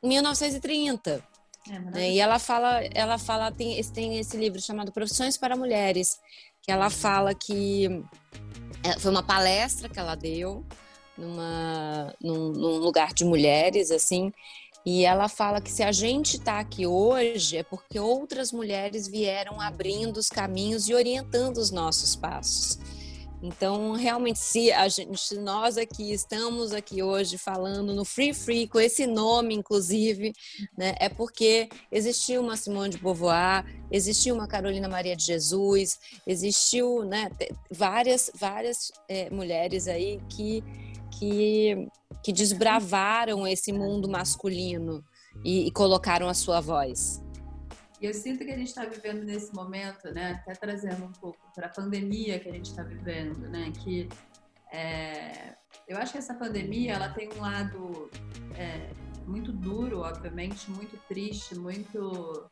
1930. 0.00 1.29
É 1.70 1.78
né? 1.78 2.10
E 2.10 2.18
ela 2.18 2.38
fala, 2.38 2.82
ela 2.92 3.16
fala, 3.16 3.52
tem, 3.52 3.82
tem 3.84 4.18
esse 4.18 4.36
livro 4.36 4.60
chamado 4.60 4.90
Profissões 4.90 5.38
para 5.38 5.56
Mulheres, 5.56 6.18
que 6.62 6.72
ela 6.72 6.90
fala 6.90 7.32
que 7.34 7.86
é, 8.82 8.98
foi 8.98 9.10
uma 9.10 9.22
palestra 9.22 9.88
que 9.88 9.98
ela 9.98 10.16
deu 10.16 10.64
numa, 11.16 12.14
num, 12.20 12.50
num 12.52 12.76
lugar 12.78 13.14
de 13.14 13.24
mulheres, 13.24 13.90
assim, 13.90 14.32
e 14.84 15.04
ela 15.04 15.28
fala 15.28 15.60
que 15.60 15.70
se 15.70 15.82
a 15.82 15.92
gente 15.92 16.36
está 16.36 16.58
aqui 16.58 16.86
hoje 16.86 17.58
é 17.58 17.62
porque 17.62 18.00
outras 18.00 18.50
mulheres 18.50 19.06
vieram 19.06 19.60
abrindo 19.60 20.16
os 20.16 20.28
caminhos 20.28 20.88
e 20.88 20.94
orientando 20.94 21.58
os 21.58 21.70
nossos 21.70 22.16
passos. 22.16 22.78
Então, 23.42 23.92
realmente, 23.92 24.38
se 24.38 24.70
a 24.70 24.86
gente, 24.88 25.34
nós 25.36 25.78
aqui 25.78 26.12
estamos 26.12 26.72
aqui 26.72 27.02
hoje 27.02 27.38
falando 27.38 27.94
no 27.94 28.04
Free 28.04 28.34
Free, 28.34 28.68
com 28.68 28.78
esse 28.78 29.06
nome, 29.06 29.54
inclusive, 29.54 30.32
né, 30.76 30.94
é 30.98 31.08
porque 31.08 31.68
existiu 31.90 32.42
uma 32.42 32.56
Simone 32.56 32.90
de 32.90 32.98
Beauvoir, 32.98 33.64
existiu 33.90 34.34
uma 34.34 34.46
Carolina 34.46 34.88
Maria 34.88 35.16
de 35.16 35.24
Jesus, 35.24 35.98
existiu 36.26 37.02
né, 37.04 37.30
várias, 37.70 38.30
várias 38.34 38.92
é, 39.08 39.30
mulheres 39.30 39.88
aí 39.88 40.20
que, 40.28 40.62
que, 41.18 41.88
que 42.22 42.32
desbravaram 42.32 43.46
esse 43.46 43.72
mundo 43.72 44.06
masculino 44.06 45.02
e, 45.42 45.66
e 45.66 45.70
colocaram 45.70 46.28
a 46.28 46.34
sua 46.34 46.60
voz. 46.60 47.22
E 48.00 48.06
eu 48.06 48.14
sinto 48.14 48.44
que 48.44 48.50
a 48.50 48.56
gente 48.56 48.68
está 48.68 48.84
vivendo 48.84 49.24
nesse 49.24 49.54
momento, 49.54 50.10
né, 50.12 50.40
até 50.40 50.54
trazendo 50.54 51.04
um 51.04 51.12
pouco 51.12 51.38
para 51.54 51.66
a 51.66 51.70
pandemia 51.70 52.38
que 52.40 52.48
a 52.48 52.52
gente 52.52 52.70
está 52.70 52.82
vivendo, 52.82 53.48
né, 53.48 53.70
que 53.84 54.08
é, 54.72 55.54
eu 55.86 55.98
acho 55.98 56.12
que 56.12 56.18
essa 56.18 56.34
pandemia 56.34 56.94
ela 56.94 57.08
tem 57.10 57.28
um 57.36 57.40
lado 57.40 58.10
é, 58.56 58.90
muito 59.26 59.52
duro, 59.52 60.00
obviamente, 60.00 60.70
muito 60.70 60.96
triste, 61.08 61.54
muito 61.54 62.48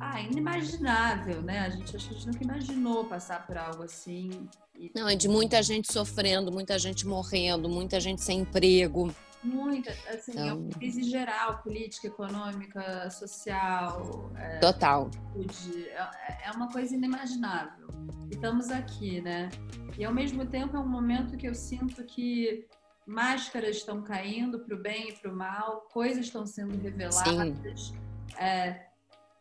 ah, 0.00 0.20
inimaginável, 0.20 1.42
né? 1.42 1.60
A 1.60 1.70
gente 1.70 1.96
acho 1.96 2.08
que 2.08 2.14
a 2.14 2.18
gente 2.18 2.26
nunca 2.26 2.44
imaginou 2.44 3.04
passar 3.04 3.46
por 3.46 3.56
algo 3.56 3.82
assim. 3.82 4.48
E... 4.78 4.90
Não, 4.94 5.08
é 5.08 5.16
de 5.16 5.28
muita 5.28 5.62
gente 5.62 5.92
sofrendo, 5.92 6.52
muita 6.52 6.78
gente 6.78 7.06
morrendo, 7.06 7.68
muita 7.68 7.98
gente 7.98 8.22
sem 8.22 8.40
emprego. 8.40 9.14
Muita, 9.48 9.90
assim, 10.12 10.32
então... 10.32 10.46
é 10.46 10.52
uma 10.52 10.70
crise 10.70 11.02
geral, 11.02 11.58
política, 11.58 12.06
econômica, 12.06 13.10
social. 13.10 14.30
É, 14.36 14.58
Total. 14.58 15.10
É, 15.36 16.48
é 16.48 16.50
uma 16.52 16.68
coisa 16.70 16.94
inimaginável. 16.94 17.88
E 18.30 18.34
estamos 18.34 18.70
aqui, 18.70 19.20
né? 19.20 19.48
E 19.96 20.04
ao 20.04 20.12
mesmo 20.12 20.46
tempo 20.46 20.76
é 20.76 20.80
um 20.80 20.88
momento 20.88 21.36
que 21.36 21.48
eu 21.48 21.54
sinto 21.54 22.04
que 22.04 22.66
máscaras 23.06 23.76
estão 23.76 24.02
caindo 24.02 24.58
para 24.60 24.74
o 24.74 24.78
bem 24.78 25.08
e 25.08 25.12
para 25.12 25.32
o 25.32 25.34
mal, 25.34 25.88
coisas 25.92 26.26
estão 26.26 26.46
sendo 26.46 26.76
reveladas. 26.76 27.94
É, 28.36 28.88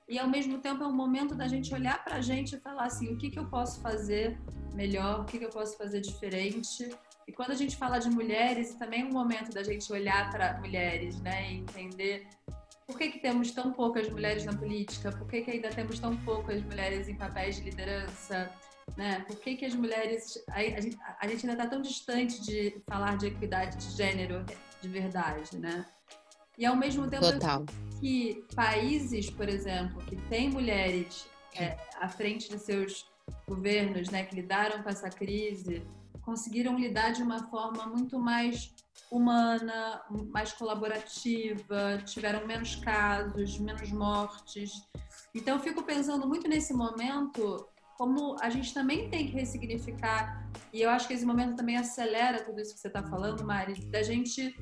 e 0.07 0.17
ao 0.17 0.29
mesmo 0.29 0.59
tempo 0.59 0.83
é 0.83 0.87
um 0.87 0.95
momento 0.95 1.35
da 1.35 1.47
gente 1.47 1.73
olhar 1.73 2.01
para 2.03 2.15
a 2.15 2.21
gente 2.21 2.55
e 2.55 2.59
falar 2.59 2.85
assim: 2.85 3.13
o 3.13 3.17
que, 3.17 3.29
que 3.29 3.37
eu 3.37 3.45
posso 3.45 3.81
fazer 3.81 4.39
melhor, 4.73 5.21
o 5.21 5.25
que, 5.25 5.37
que 5.37 5.45
eu 5.45 5.49
posso 5.49 5.77
fazer 5.77 5.99
diferente 5.99 6.89
e 7.27 7.31
quando 7.31 7.51
a 7.51 7.55
gente 7.55 7.75
fala 7.75 7.99
de 7.99 8.09
mulheres, 8.09 8.73
também 8.75 9.01
é 9.01 9.05
um 9.05 9.11
momento 9.11 9.51
da 9.51 9.63
gente 9.63 9.91
olhar 9.91 10.31
para 10.31 10.57
mulheres, 10.59 11.19
né, 11.19 11.51
e 11.51 11.57
entender 11.57 12.27
por 12.87 12.97
que, 12.97 13.11
que 13.11 13.19
temos 13.19 13.51
tão 13.51 13.73
poucas 13.73 14.09
mulheres 14.09 14.45
na 14.45 14.53
política, 14.53 15.11
por 15.11 15.27
que, 15.27 15.41
que 15.41 15.51
ainda 15.51 15.69
temos 15.69 15.99
tão 15.99 16.15
poucas 16.17 16.63
mulheres 16.63 17.09
em 17.09 17.15
papéis 17.15 17.57
de 17.57 17.63
liderança, 17.63 18.49
né? 18.95 19.25
Por 19.27 19.35
que, 19.41 19.57
que 19.57 19.65
as 19.65 19.75
mulheres. 19.75 20.41
A, 20.49 20.59
a, 20.59 20.79
gente, 20.79 20.97
a 21.19 21.27
gente, 21.27 21.45
ainda 21.45 21.61
está 21.63 21.67
tão 21.67 21.81
distante 21.81 22.41
de 22.41 22.81
falar 22.87 23.17
de 23.17 23.27
equidade 23.27 23.75
de 23.75 23.91
gênero 23.97 24.45
de 24.81 24.87
verdade, 24.87 25.57
né? 25.57 25.85
E 26.57 26.65
ao 26.65 26.77
mesmo 26.77 27.09
tempo 27.09 27.29
Total. 27.29 27.65
que 27.99 28.45
países, 28.55 29.29
por 29.29 29.49
exemplo, 29.49 30.01
que 30.05 30.15
têm 30.29 30.49
mulheres 30.49 31.27
é, 31.55 31.77
à 31.99 32.07
frente 32.07 32.49
de 32.49 32.57
seus 32.57 33.05
governos, 33.47 34.09
né, 34.09 34.23
que 34.23 34.33
lidaram 34.35 34.81
com 34.81 34.89
essa 34.89 35.09
crise, 35.09 35.85
conseguiram 36.27 36.77
lidar 36.77 37.11
de 37.11 37.23
uma 37.23 37.47
forma 37.47 37.87
muito 37.87 38.19
mais 38.19 38.75
humana, 39.09 40.01
mais 40.29 40.51
colaborativa, 40.51 42.03
tiveram 42.03 42.45
menos 42.45 42.75
casos, 42.75 43.57
menos 43.57 43.89
mortes. 43.93 44.73
Então, 45.33 45.55
eu 45.55 45.61
fico 45.61 45.83
pensando 45.83 46.27
muito 46.27 46.45
nesse 46.49 46.73
momento 46.73 47.65
como 47.97 48.35
a 48.41 48.49
gente 48.49 48.73
também 48.73 49.09
tem 49.09 49.25
que 49.27 49.33
ressignificar, 49.33 50.45
e 50.73 50.81
eu 50.81 50.89
acho 50.89 51.07
que 51.07 51.13
esse 51.13 51.25
momento 51.25 51.55
também 51.55 51.77
acelera 51.77 52.43
tudo 52.43 52.59
isso 52.59 52.73
que 52.75 52.79
você 52.81 52.89
está 52.89 53.01
falando, 53.01 53.43
Mari, 53.45 53.73
da 53.85 54.03
gente 54.03 54.53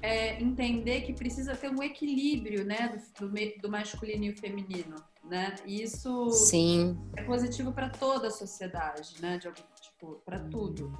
é, 0.00 0.40
entender 0.40 1.00
que 1.00 1.12
precisa 1.12 1.56
ter 1.56 1.68
um 1.68 1.82
equilíbrio 1.82 2.64
né, 2.64 2.96
do, 3.18 3.28
do, 3.28 3.58
do 3.60 3.68
masculino 3.68 4.24
e 4.26 4.30
o 4.30 4.38
feminino. 4.38 4.96
Né? 5.24 5.56
E 5.66 5.82
isso 5.82 6.30
Sim. 6.30 6.96
é 7.16 7.24
positivo 7.24 7.72
para 7.72 7.90
toda 7.90 8.28
a 8.28 8.30
sociedade, 8.30 9.20
né? 9.20 9.36
De 9.38 9.48
algum 9.48 9.60
tipo, 9.96 10.20
para 10.24 10.38
tudo. 10.38 10.96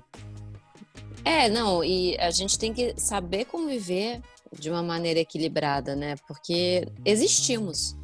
É, 1.24 1.48
não, 1.48 1.84
e 1.84 2.16
a 2.18 2.30
gente 2.30 2.58
tem 2.58 2.72
que 2.72 2.98
saber 2.98 3.44
conviver 3.44 4.22
de 4.52 4.70
uma 4.70 4.82
maneira 4.82 5.20
equilibrada, 5.20 5.94
né? 5.94 6.16
Porque 6.26 6.86
existimos. 7.04 7.96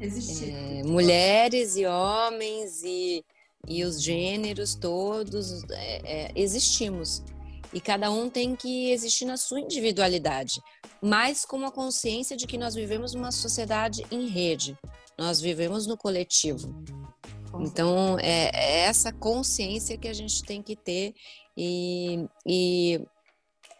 Existimos. 0.00 0.54
É, 0.54 0.82
mulheres 0.84 1.76
e 1.76 1.86
homens 1.86 2.82
e, 2.84 3.24
e 3.66 3.84
os 3.84 4.00
gêneros 4.00 4.74
todos 4.74 5.64
é, 5.70 6.02
é, 6.04 6.32
existimos. 6.34 7.22
E 7.72 7.80
cada 7.80 8.10
um 8.10 8.30
tem 8.30 8.54
que 8.54 8.90
existir 8.92 9.24
na 9.24 9.36
sua 9.36 9.60
individualidade, 9.60 10.62
mas 11.02 11.44
com 11.44 11.64
a 11.66 11.70
consciência 11.70 12.36
de 12.36 12.46
que 12.46 12.56
nós 12.56 12.74
vivemos 12.74 13.12
uma 13.12 13.32
sociedade 13.32 14.06
em 14.10 14.28
rede, 14.28 14.78
nós 15.18 15.40
vivemos 15.40 15.86
no 15.86 15.96
coletivo. 15.96 16.74
Então, 17.60 18.18
é, 18.18 18.50
é, 18.52 18.80
essa 18.84 19.12
consciência 19.12 19.98
que 19.98 20.08
a 20.08 20.12
gente 20.12 20.42
tem 20.42 20.62
que 20.62 20.76
ter 20.76 21.14
e, 21.56 22.26
e 22.46 23.00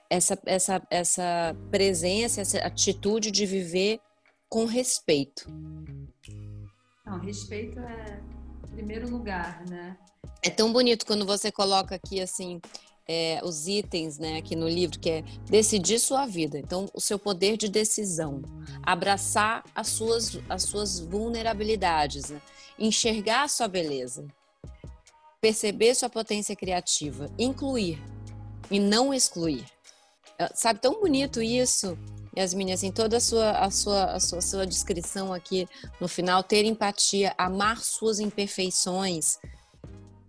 essa, 0.09 0.39
essa, 0.47 0.83
essa 0.91 1.57
presença, 1.71 2.41
essa 2.41 2.59
atitude 2.59 3.31
de 3.31 3.47
viver 3.47 4.01
com 4.49 4.65
respeito. 4.65 5.51
Não, 7.05 7.21
respeito 7.21 7.79
é 7.81 8.21
primeiro 8.77 9.09
lugar, 9.09 9.65
né? 9.71 9.97
É 10.43 10.51
tão 10.51 10.71
bonito 10.71 11.07
quando 11.07 11.25
você 11.25 11.51
coloca 11.51 11.95
aqui 11.95 12.21
assim 12.21 12.61
é, 13.09 13.41
os 13.45 13.69
itens 13.69 14.19
né, 14.19 14.39
aqui 14.39 14.57
no 14.57 14.69
livro, 14.69 14.99
que 14.99 15.11
é 15.11 15.25
decidir 15.49 15.99
sua 15.99 16.27
vida. 16.27 16.59
Então, 16.59 16.89
o 16.93 17.01
seu 17.01 17.19
poder 17.19 17.57
de 17.57 17.69
decisão, 17.69 18.43
abraçar 18.83 19.65
as 19.75 19.89
suas, 19.89 20.39
as 20.49 20.65
suas 20.65 20.99
vulnerabilidades, 20.99 22.31
né? 22.31 22.41
enxergar 22.79 23.45
a 23.45 23.49
sua 23.49 23.69
beleza, 23.69 24.27
perceber 25.41 25.95
sua 25.95 26.11
potência 26.11 26.57
criativa, 26.57 27.31
incluir 27.39 28.03
e 28.71 28.81
não 28.81 29.15
excluir. 29.15 29.65
É, 30.39 30.51
sabe, 30.55 30.81
tão 30.81 31.01
bonito 31.01 31.41
isso, 31.41 31.97
Yasmin, 32.37 32.73
assim, 32.73 32.93
toda 32.93 33.17
a 33.17 33.21
sua, 33.21 33.53
a 33.53 33.71
sua, 33.71 34.05
a 34.05 34.21
sua, 34.21 34.39
a 34.39 34.43
sua 34.43 34.67
descrição 34.67 35.33
aqui 35.33 35.67
no 35.99 36.07
final, 36.07 36.43
ter 36.43 36.65
empatia, 36.65 37.35
amar 37.39 37.79
suas 37.79 38.21
imperfeições, 38.21 39.39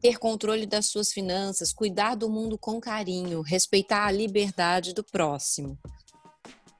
ter 0.01 0.17
controle 0.17 0.65
das 0.65 0.87
suas 0.87 1.11
finanças, 1.11 1.73
cuidar 1.73 2.15
do 2.15 2.29
mundo 2.29 2.57
com 2.57 2.79
carinho, 2.79 3.41
respeitar 3.41 4.05
a 4.05 4.11
liberdade 4.11 4.93
do 4.93 5.03
próximo. 5.03 5.77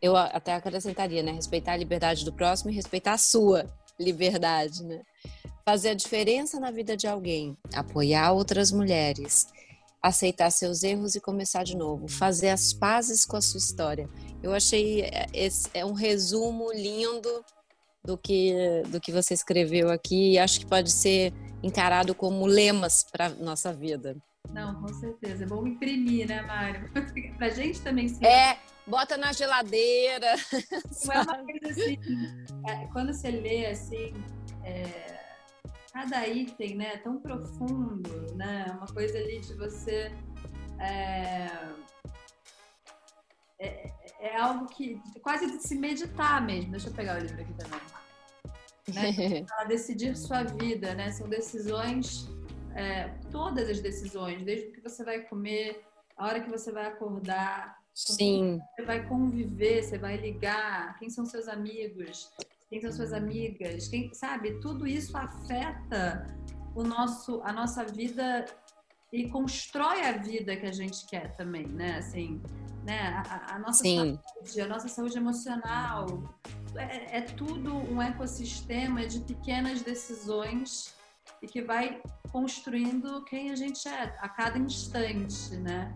Eu 0.02 0.16
até 0.16 0.54
acrescentaria, 0.54 1.24
né? 1.24 1.32
Respeitar 1.32 1.74
a 1.74 1.78
liberdade 1.78 2.24
do 2.24 2.32
próximo 2.32 2.70
e 2.70 2.76
respeitar 2.76 3.14
a 3.14 3.18
sua 3.18 3.66
liberdade, 4.00 4.84
né? 4.84 5.02
Fazer 5.66 5.90
a 5.90 5.94
diferença 5.96 6.60
na 6.60 6.72
vida 6.72 6.96
de 6.96 7.08
alguém, 7.08 7.58
apoiar 7.74 8.32
outras 8.32 8.72
mulheres, 8.72 9.48
aceitar 10.02 10.52
seus 10.52 10.84
erros 10.84 11.16
e 11.16 11.20
começar 11.20 11.64
de 11.64 11.76
novo, 11.76 12.08
fazer 12.08 12.50
as 12.50 12.72
pazes 12.72 13.26
com 13.26 13.36
a 13.36 13.42
sua 13.42 13.58
história. 13.58 14.08
Eu 14.42 14.54
achei 14.54 15.02
é, 15.02 15.26
esse 15.34 15.68
é 15.74 15.84
um 15.84 15.94
resumo 15.94 16.72
lindo 16.72 17.44
do 18.06 18.18
que 18.18 18.54
do 18.90 19.02
que 19.02 19.12
você 19.12 19.34
escreveu 19.34 19.90
aqui 19.90 20.38
acho 20.38 20.62
que 20.62 20.66
pode 20.66 20.90
ser 20.90 21.34
encarado 21.64 22.14
como 22.14 22.46
lemas 22.46 23.04
para 23.04 23.30
nossa 23.30 23.74
vida. 23.74 24.16
Não, 24.52 24.82
com 24.82 24.88
certeza. 24.94 25.44
É 25.44 25.48
bom 25.48 25.66
imprimir, 25.68 26.28
né, 26.28 26.42
Mário? 26.42 26.90
pra 27.38 27.50
gente 27.50 27.82
também 27.82 28.08
se. 28.08 28.26
É, 28.26 28.58
bota 28.86 29.18
na 29.18 29.34
geladeira. 29.34 30.36
Não 31.06 31.14
é 31.14 31.22
uma 31.22 31.38
coisa 31.38 31.70
assim. 31.70 32.00
É, 32.68 32.88
quando 32.88 33.14
você 33.14 33.30
lê 33.30 33.66
assim, 33.68 34.14
é, 34.64 35.20
cada 35.92 36.28
item, 36.28 36.78
né, 36.78 36.94
é 36.94 36.98
tão 36.98 37.20
profundo, 37.20 38.36
né? 38.36 38.66
Uma 38.78 38.88
coisa 38.88 39.18
ali 39.18 39.40
de 39.40 39.54
você. 39.56 40.12
É, 40.80 41.48
é, 43.60 43.92
é 44.20 44.38
algo 44.40 44.68
que 44.68 45.02
quase 45.22 45.48
de 45.48 45.62
se 45.62 45.76
meditar 45.76 46.42
mesmo. 46.46 46.72
Deixa 46.72 46.90
eu 46.90 46.94
pegar 46.94 47.18
o 47.18 47.20
livro 47.20 47.42
aqui 47.42 47.54
também. 47.54 47.82
Né? 48.94 49.46
decidir 49.68 50.16
sua 50.16 50.44
vida, 50.44 50.94
né? 50.94 51.12
São 51.12 51.28
decisões, 51.28 52.30
é, 52.76 53.10
todas 53.32 53.70
as 53.70 53.80
decisões, 53.80 54.44
desde 54.44 54.68
o 54.68 54.72
que 54.74 54.82
você 54.82 55.04
vai 55.04 55.22
comer, 55.22 55.84
a 56.16 56.26
hora 56.26 56.40
que 56.40 56.50
você 56.50 56.72
vai 56.72 56.86
acordar, 56.86 57.78
Sim. 57.98 58.62
Você 58.76 58.86
vai 58.86 59.08
conviver, 59.08 59.82
você 59.82 59.98
vai 59.98 60.18
ligar, 60.18 61.00
quem 61.00 61.10
são 61.10 61.26
seus 61.26 61.48
amigos, 61.48 62.32
quem 62.70 62.80
são 62.80 62.92
suas 62.92 63.12
amigas, 63.12 63.88
quem, 63.88 64.14
sabe? 64.14 64.60
Tudo 64.60 64.86
isso 64.86 65.18
afeta 65.18 66.28
o 66.76 66.84
nosso, 66.84 67.42
a 67.44 67.52
nossa 67.52 67.84
vida 67.84 68.46
e 69.12 69.30
constrói 69.30 70.02
a 70.02 70.14
vida 70.14 70.56
que 70.56 70.66
a 70.66 70.72
gente 70.72 71.06
quer 71.08 71.36
também, 71.36 71.66
né? 71.68 71.98
Assim, 71.98 72.42
né? 72.84 73.24
A, 73.30 73.56
a 73.56 73.60
nossa 73.60 73.84
Sim. 73.84 74.20
saúde, 74.24 74.62
a 74.62 74.68
nossa 74.68 74.88
saúde 74.88 75.18
emocional, 75.18 76.24
é, 76.76 77.18
é 77.18 77.22
tudo 77.22 77.74
um 77.74 78.02
ecossistema 78.02 79.06
de 79.06 79.20
pequenas 79.22 79.82
decisões 79.82 80.94
e 81.42 81.48
que 81.48 81.62
vai 81.62 82.02
construindo 82.32 83.24
quem 83.26 83.52
a 83.52 83.56
gente 83.56 83.88
é 83.88 84.16
a 84.20 84.30
cada 84.30 84.58
instante, 84.58 85.56
né? 85.58 85.94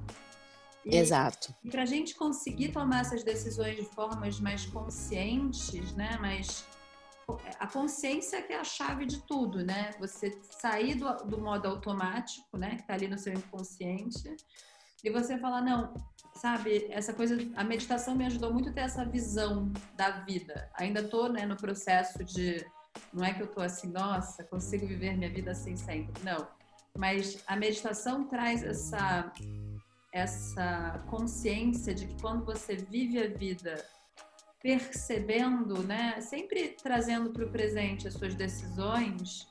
E, 0.85 0.97
Exato. 0.97 1.53
E 1.63 1.69
para 1.69 1.83
a 1.83 1.85
gente 1.85 2.15
conseguir 2.15 2.69
tomar 2.69 3.01
essas 3.01 3.23
decisões 3.23 3.75
de 3.75 3.85
formas 3.85 4.39
mais 4.39 4.65
conscientes, 4.65 5.93
né? 5.93 6.17
Mas 6.19 6.65
a 7.59 7.67
consciência 7.67 8.41
que 8.41 8.53
é 8.53 8.59
a 8.59 8.63
chave 8.63 9.05
de 9.05 9.21
tudo, 9.25 9.63
né? 9.63 9.91
Você 9.99 10.39
sair 10.49 10.95
do, 10.95 11.11
do 11.25 11.37
modo 11.39 11.67
automático, 11.67 12.57
né? 12.57 12.75
Que 12.75 12.81
está 12.81 12.93
ali 12.93 13.07
no 13.07 13.17
seu 13.17 13.33
inconsciente, 13.33 14.35
e 15.03 15.09
você 15.09 15.37
falar, 15.37 15.61
não, 15.61 15.93
sabe, 16.35 16.87
essa 16.91 17.11
coisa, 17.11 17.35
a 17.55 17.63
meditação 17.63 18.15
me 18.15 18.25
ajudou 18.25 18.53
muito 18.53 18.69
a 18.69 18.71
ter 18.71 18.81
essa 18.81 19.03
visão 19.03 19.71
da 19.95 20.11
vida. 20.11 20.69
Ainda 20.75 21.03
tô, 21.03 21.27
né, 21.27 21.45
no 21.45 21.57
processo 21.57 22.23
de, 22.23 22.63
não 23.11 23.25
é 23.25 23.33
que 23.33 23.41
eu 23.41 23.47
tô 23.47 23.61
assim, 23.61 23.87
nossa, 23.87 24.43
consigo 24.43 24.85
viver 24.85 25.17
minha 25.17 25.29
vida 25.29 25.51
assim 25.51 25.75
sempre. 25.75 26.13
Não. 26.23 26.47
Mas 26.95 27.43
a 27.47 27.55
meditação 27.55 28.25
traz 28.25 28.63
essa 28.63 29.31
essa 30.13 31.01
consciência 31.09 31.95
de 31.95 32.05
que 32.05 32.21
quando 32.21 32.43
você 32.43 32.75
vive 32.75 33.17
a 33.17 33.29
vida 33.29 33.81
percebendo, 34.61 35.81
né, 35.83 36.21
sempre 36.21 36.75
trazendo 36.81 37.31
para 37.31 37.45
o 37.45 37.49
presente 37.49 38.07
as 38.07 38.13
suas 38.13 38.35
decisões, 38.35 39.47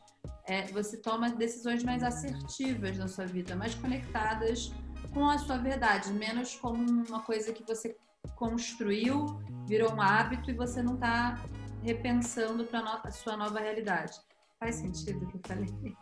é, 0.46 0.66
você 0.68 0.96
toma 0.96 1.30
decisões 1.30 1.82
mais 1.82 2.02
assertivas 2.02 2.96
na 2.96 3.08
sua 3.08 3.26
vida, 3.26 3.56
mais 3.56 3.74
conectadas 3.74 4.72
com 5.12 5.28
a 5.28 5.38
sua 5.38 5.58
verdade, 5.58 6.12
menos 6.12 6.54
como 6.54 6.78
uma 7.08 7.20
coisa 7.20 7.52
que 7.52 7.64
você 7.64 7.96
construiu, 8.36 9.40
virou 9.66 9.92
um 9.92 10.00
hábito 10.00 10.50
e 10.50 10.54
você 10.54 10.82
não 10.82 10.94
está 10.94 11.42
repensando 11.82 12.64
para 12.64 13.00
a 13.04 13.10
sua 13.10 13.36
nova 13.36 13.58
realidade. 13.60 14.18
Faz 14.58 14.76
sentido 14.76 15.24
o 15.24 15.28
que 15.28 15.36
eu 15.36 15.40
falei? 15.46 15.96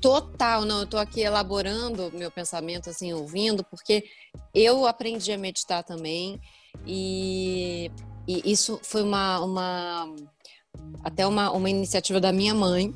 Total, 0.00 0.64
não, 0.64 0.80
eu 0.80 0.86
tô 0.86 0.96
aqui 0.96 1.20
elaborando 1.20 2.10
meu 2.14 2.30
pensamento, 2.30 2.88
assim, 2.88 3.12
ouvindo, 3.12 3.64
porque 3.64 4.04
eu 4.54 4.86
aprendi 4.86 5.32
a 5.32 5.38
meditar 5.38 5.82
também 5.82 6.40
e, 6.86 7.90
e 8.26 8.50
isso 8.50 8.78
foi 8.82 9.02
uma, 9.02 9.40
uma 9.40 10.14
até 11.02 11.26
uma, 11.26 11.50
uma 11.50 11.70
iniciativa 11.70 12.20
da 12.20 12.32
minha 12.32 12.54
mãe, 12.54 12.94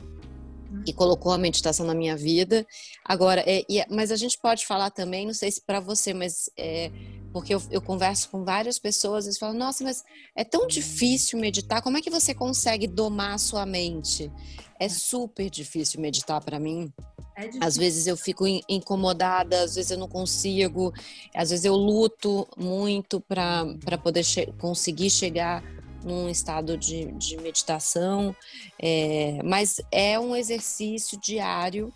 que 0.85 0.93
colocou 0.93 1.33
a 1.33 1.39
meditação 1.39 1.87
na 1.87 1.95
minha 1.95 2.17
vida. 2.17 2.67
Agora, 3.05 3.43
é, 3.47 3.65
é, 3.71 3.87
mas 3.91 4.13
a 4.13 4.17
gente 4.17 4.39
pode 4.39 4.67
falar 4.67 4.91
também, 4.91 5.27
não 5.27 5.35
sei 5.35 5.51
se 5.51 5.61
para 5.61 5.81
você, 5.81 6.13
mas 6.13 6.51
é, 6.57 6.91
porque 7.33 7.53
eu, 7.53 7.61
eu, 7.71 7.83
converso 7.83 8.29
com 8.31 8.45
várias 8.45 8.79
pessoas, 8.79 9.25
eles 9.25 9.39
falam: 9.39 9.57
Nossa, 9.59 9.83
mas 9.83 10.05
é 10.37 10.45
tão 10.45 10.69
difícil 10.69 11.39
meditar, 11.39 11.83
como 11.83 11.99
é 11.99 12.01
que 12.01 12.11
você 12.11 12.33
consegue 12.33 12.87
domar 12.87 13.35
a 13.35 13.39
sua 13.39 13.67
mente? 13.67 14.31
É 14.79 14.89
super 14.89 15.51
difícil 15.51 16.01
meditar 16.01 16.41
para 16.41 16.61
mim. 16.61 16.93
É 17.37 17.51
às 17.61 17.77
vezes 17.77 18.07
eu 18.07 18.17
fico 18.17 18.47
incomodada, 18.69 19.65
às 19.65 19.75
vezes 19.75 19.91
eu 19.91 19.99
não 19.99 20.07
consigo, 20.07 20.93
às 21.35 21.51
vezes 21.51 21.65
eu 21.65 21.75
luto 21.75 22.47
muito 22.57 23.21
para 23.21 23.99
poder 24.01 24.23
che 24.23 24.47
conseguir 24.61 25.11
chegar 25.11 25.61
num 26.05 26.29
estado 26.29 26.77
de, 26.77 27.11
de 27.13 27.37
meditação, 27.39 28.37
é, 28.79 29.43
mas 29.43 29.81
é 29.91 30.19
um 30.21 30.37
exercício 30.37 31.19
diário 31.21 31.93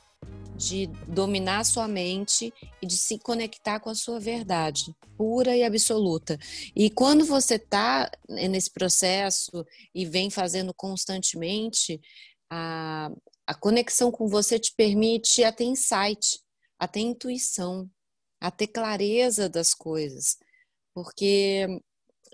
de 0.57 0.88
dominar 1.07 1.64
sua 1.64 1.87
mente 1.87 2.53
e 2.83 2.87
de 2.87 2.97
se 2.97 3.18
conectar 3.18 3.79
com 3.79 3.90
a 3.90 3.94
sua 3.94 4.18
verdade 4.18 4.92
pura 5.16 5.57
e 5.57 5.62
absoluta. 5.62 6.38
E 6.75 6.90
quando 6.90 7.25
você 7.25 7.55
está 7.55 8.11
nesse 8.29 8.71
processo 8.71 9.64
e 9.94 10.05
vem 10.05 10.31
fazendo 10.31 10.75
constantemente, 10.75 12.01
a, 12.51 13.11
a 13.47 13.55
conexão 13.55 14.11
com 14.11 14.27
você 14.27 14.59
te 14.59 14.73
permite 14.77 15.44
a 15.44 15.53
ter 15.53 15.64
insight, 15.64 16.40
a 16.79 16.88
ter 16.88 17.01
intuição, 17.01 17.88
a 18.40 18.51
ter 18.51 18.68
clareza 18.68 19.49
das 19.49 19.75
coisas, 19.75 20.38
porque 20.94 21.81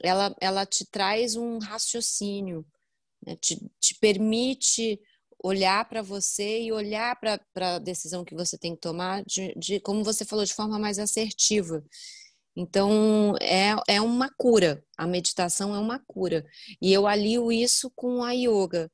ela, 0.03 0.35
ela 0.41 0.67
te 0.67 0.85
traz 0.87 1.37
um 1.37 1.59
raciocínio, 1.59 2.67
né? 3.25 3.37
te, 3.37 3.59
te 3.81 3.95
permite 3.99 5.01
olhar 5.43 5.87
para 5.89 6.01
você 6.01 6.63
e 6.63 6.73
olhar 6.73 7.19
para 7.21 7.39
a 7.57 7.79
decisão 7.79 8.25
que 8.25 8.35
você 8.35 8.57
tem 8.57 8.75
que 8.75 8.81
tomar, 8.81 9.23
de, 9.25 9.55
de, 9.57 9.79
como 9.81 10.03
você 10.03 10.25
falou, 10.25 10.45
de 10.45 10.55
forma 10.55 10.79
mais 10.79 10.99
assertiva. 10.99 11.85
Então, 12.57 13.37
é, 13.41 13.75
é 13.89 14.01
uma 14.01 14.31
cura, 14.39 14.83
a 14.97 15.07
meditação 15.07 15.75
é 15.75 15.79
uma 15.79 15.99
cura. 15.99 16.47
E 16.81 16.93
eu 16.93 17.07
alio 17.07 17.53
isso 17.53 17.91
com 17.95 18.23
a 18.23 18.33
yoga, 18.33 18.91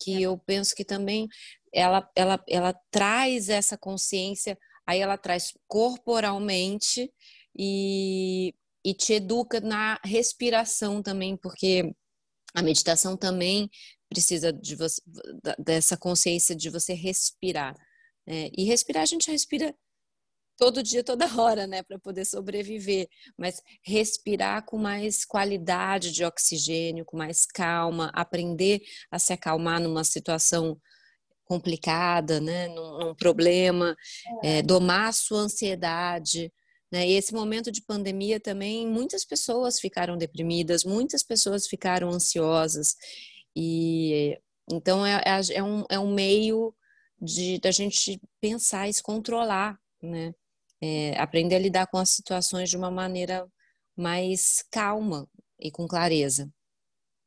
que 0.00 0.16
é. 0.16 0.20
eu 0.22 0.36
penso 0.38 0.74
que 0.74 0.84
também 0.84 1.28
ela, 1.72 2.10
ela, 2.16 2.42
ela 2.48 2.74
traz 2.90 3.48
essa 3.48 3.78
consciência, 3.78 4.58
aí 4.86 5.00
ela 5.00 5.16
traz 5.16 5.52
corporalmente 5.68 7.12
e, 7.56 8.54
e 8.84 8.94
te 8.94 9.14
educa 9.14 9.60
na 9.60 9.98
respiração 10.04 11.02
também, 11.02 11.36
porque 11.36 11.94
a 12.54 12.62
meditação 12.62 13.16
também 13.16 13.70
precisa 14.08 14.52
de 14.52 14.76
você, 14.76 15.00
dessa 15.58 15.96
consciência 15.96 16.54
de 16.54 16.68
você 16.68 16.92
respirar. 16.92 17.74
Né? 18.26 18.50
E 18.56 18.64
respirar, 18.64 19.02
a 19.02 19.06
gente 19.06 19.30
respira 19.30 19.74
todo 20.56 20.82
dia, 20.82 21.02
toda 21.02 21.26
hora, 21.40 21.66
né, 21.66 21.82
para 21.82 21.98
poder 21.98 22.24
sobreviver. 22.24 23.08
Mas 23.36 23.60
respirar 23.84 24.64
com 24.64 24.76
mais 24.76 25.24
qualidade 25.24 26.12
de 26.12 26.24
oxigênio, 26.24 27.04
com 27.04 27.16
mais 27.16 27.46
calma, 27.46 28.10
aprender 28.14 28.82
a 29.10 29.18
se 29.18 29.32
acalmar 29.32 29.80
numa 29.80 30.04
situação 30.04 30.78
complicada, 31.44 32.40
né, 32.40 32.68
num, 32.68 32.98
num 32.98 33.14
problema, 33.14 33.96
é. 34.42 34.58
É, 34.58 34.62
domar 34.62 35.08
a 35.08 35.12
sua 35.12 35.40
ansiedade, 35.40 36.52
né? 36.92 37.08
E 37.08 37.14
esse 37.14 37.32
momento 37.32 37.72
de 37.72 37.82
pandemia 37.82 38.38
também, 38.38 38.86
muitas 38.86 39.24
pessoas 39.24 39.80
ficaram 39.80 40.18
deprimidas, 40.18 40.84
muitas 40.84 41.22
pessoas 41.22 41.66
ficaram 41.66 42.10
ansiosas. 42.10 42.96
E 43.56 44.38
então 44.70 45.04
é, 45.04 45.22
é, 45.24 45.54
é 45.54 45.62
um, 45.62 45.84
é 45.90 45.98
um 45.98 46.12
meio 46.12 46.74
de 47.20 47.58
da 47.60 47.70
gente 47.70 48.20
pensar 48.40 48.88
e 48.88 48.92
se 48.92 49.02
controlar, 49.02 49.80
né? 50.02 50.34
É, 50.82 51.18
aprender 51.18 51.54
a 51.54 51.60
lidar 51.60 51.86
com 51.86 51.96
as 51.96 52.10
situações 52.10 52.68
de 52.68 52.76
uma 52.76 52.90
maneira 52.90 53.48
mais 53.96 54.64
calma 54.70 55.28
e 55.58 55.70
com 55.70 55.86
clareza. 55.86 56.52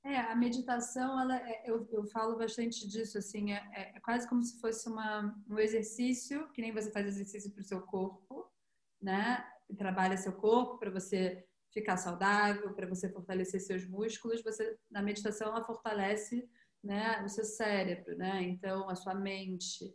É, 0.03 0.19
a 0.19 0.35
meditação, 0.35 1.19
ela, 1.19 1.37
é, 1.37 1.63
eu, 1.65 1.87
eu 1.91 2.05
falo 2.05 2.37
bastante 2.37 2.87
disso, 2.87 3.17
assim, 3.17 3.53
é, 3.53 3.65
é, 3.73 3.99
quase 4.01 4.27
como 4.27 4.43
se 4.43 4.59
fosse 4.59 4.87
uma, 4.87 5.33
um 5.49 5.57
exercício, 5.57 6.47
que 6.51 6.61
nem 6.61 6.71
você 6.71 6.91
faz 6.91 7.07
exercício 7.07 7.51
para 7.51 7.61
o 7.61 7.63
seu 7.63 7.81
corpo, 7.81 8.45
né? 9.01 9.43
Trabalha 9.77 10.17
seu 10.17 10.33
corpo 10.33 10.77
para 10.77 10.91
você 10.91 11.45
ficar 11.73 11.97
saudável, 11.97 12.73
para 12.73 12.87
você 12.87 13.09
fortalecer 13.09 13.59
seus 13.59 13.85
músculos, 13.85 14.41
você 14.43 14.77
na 14.89 15.01
meditação 15.01 15.47
ela 15.47 15.63
fortalece, 15.63 16.47
né, 16.83 17.21
o 17.23 17.27
seu 17.27 17.43
cérebro, 17.43 18.15
né? 18.15 18.43
Então 18.43 18.89
a 18.89 18.95
sua 18.95 19.15
mente. 19.15 19.93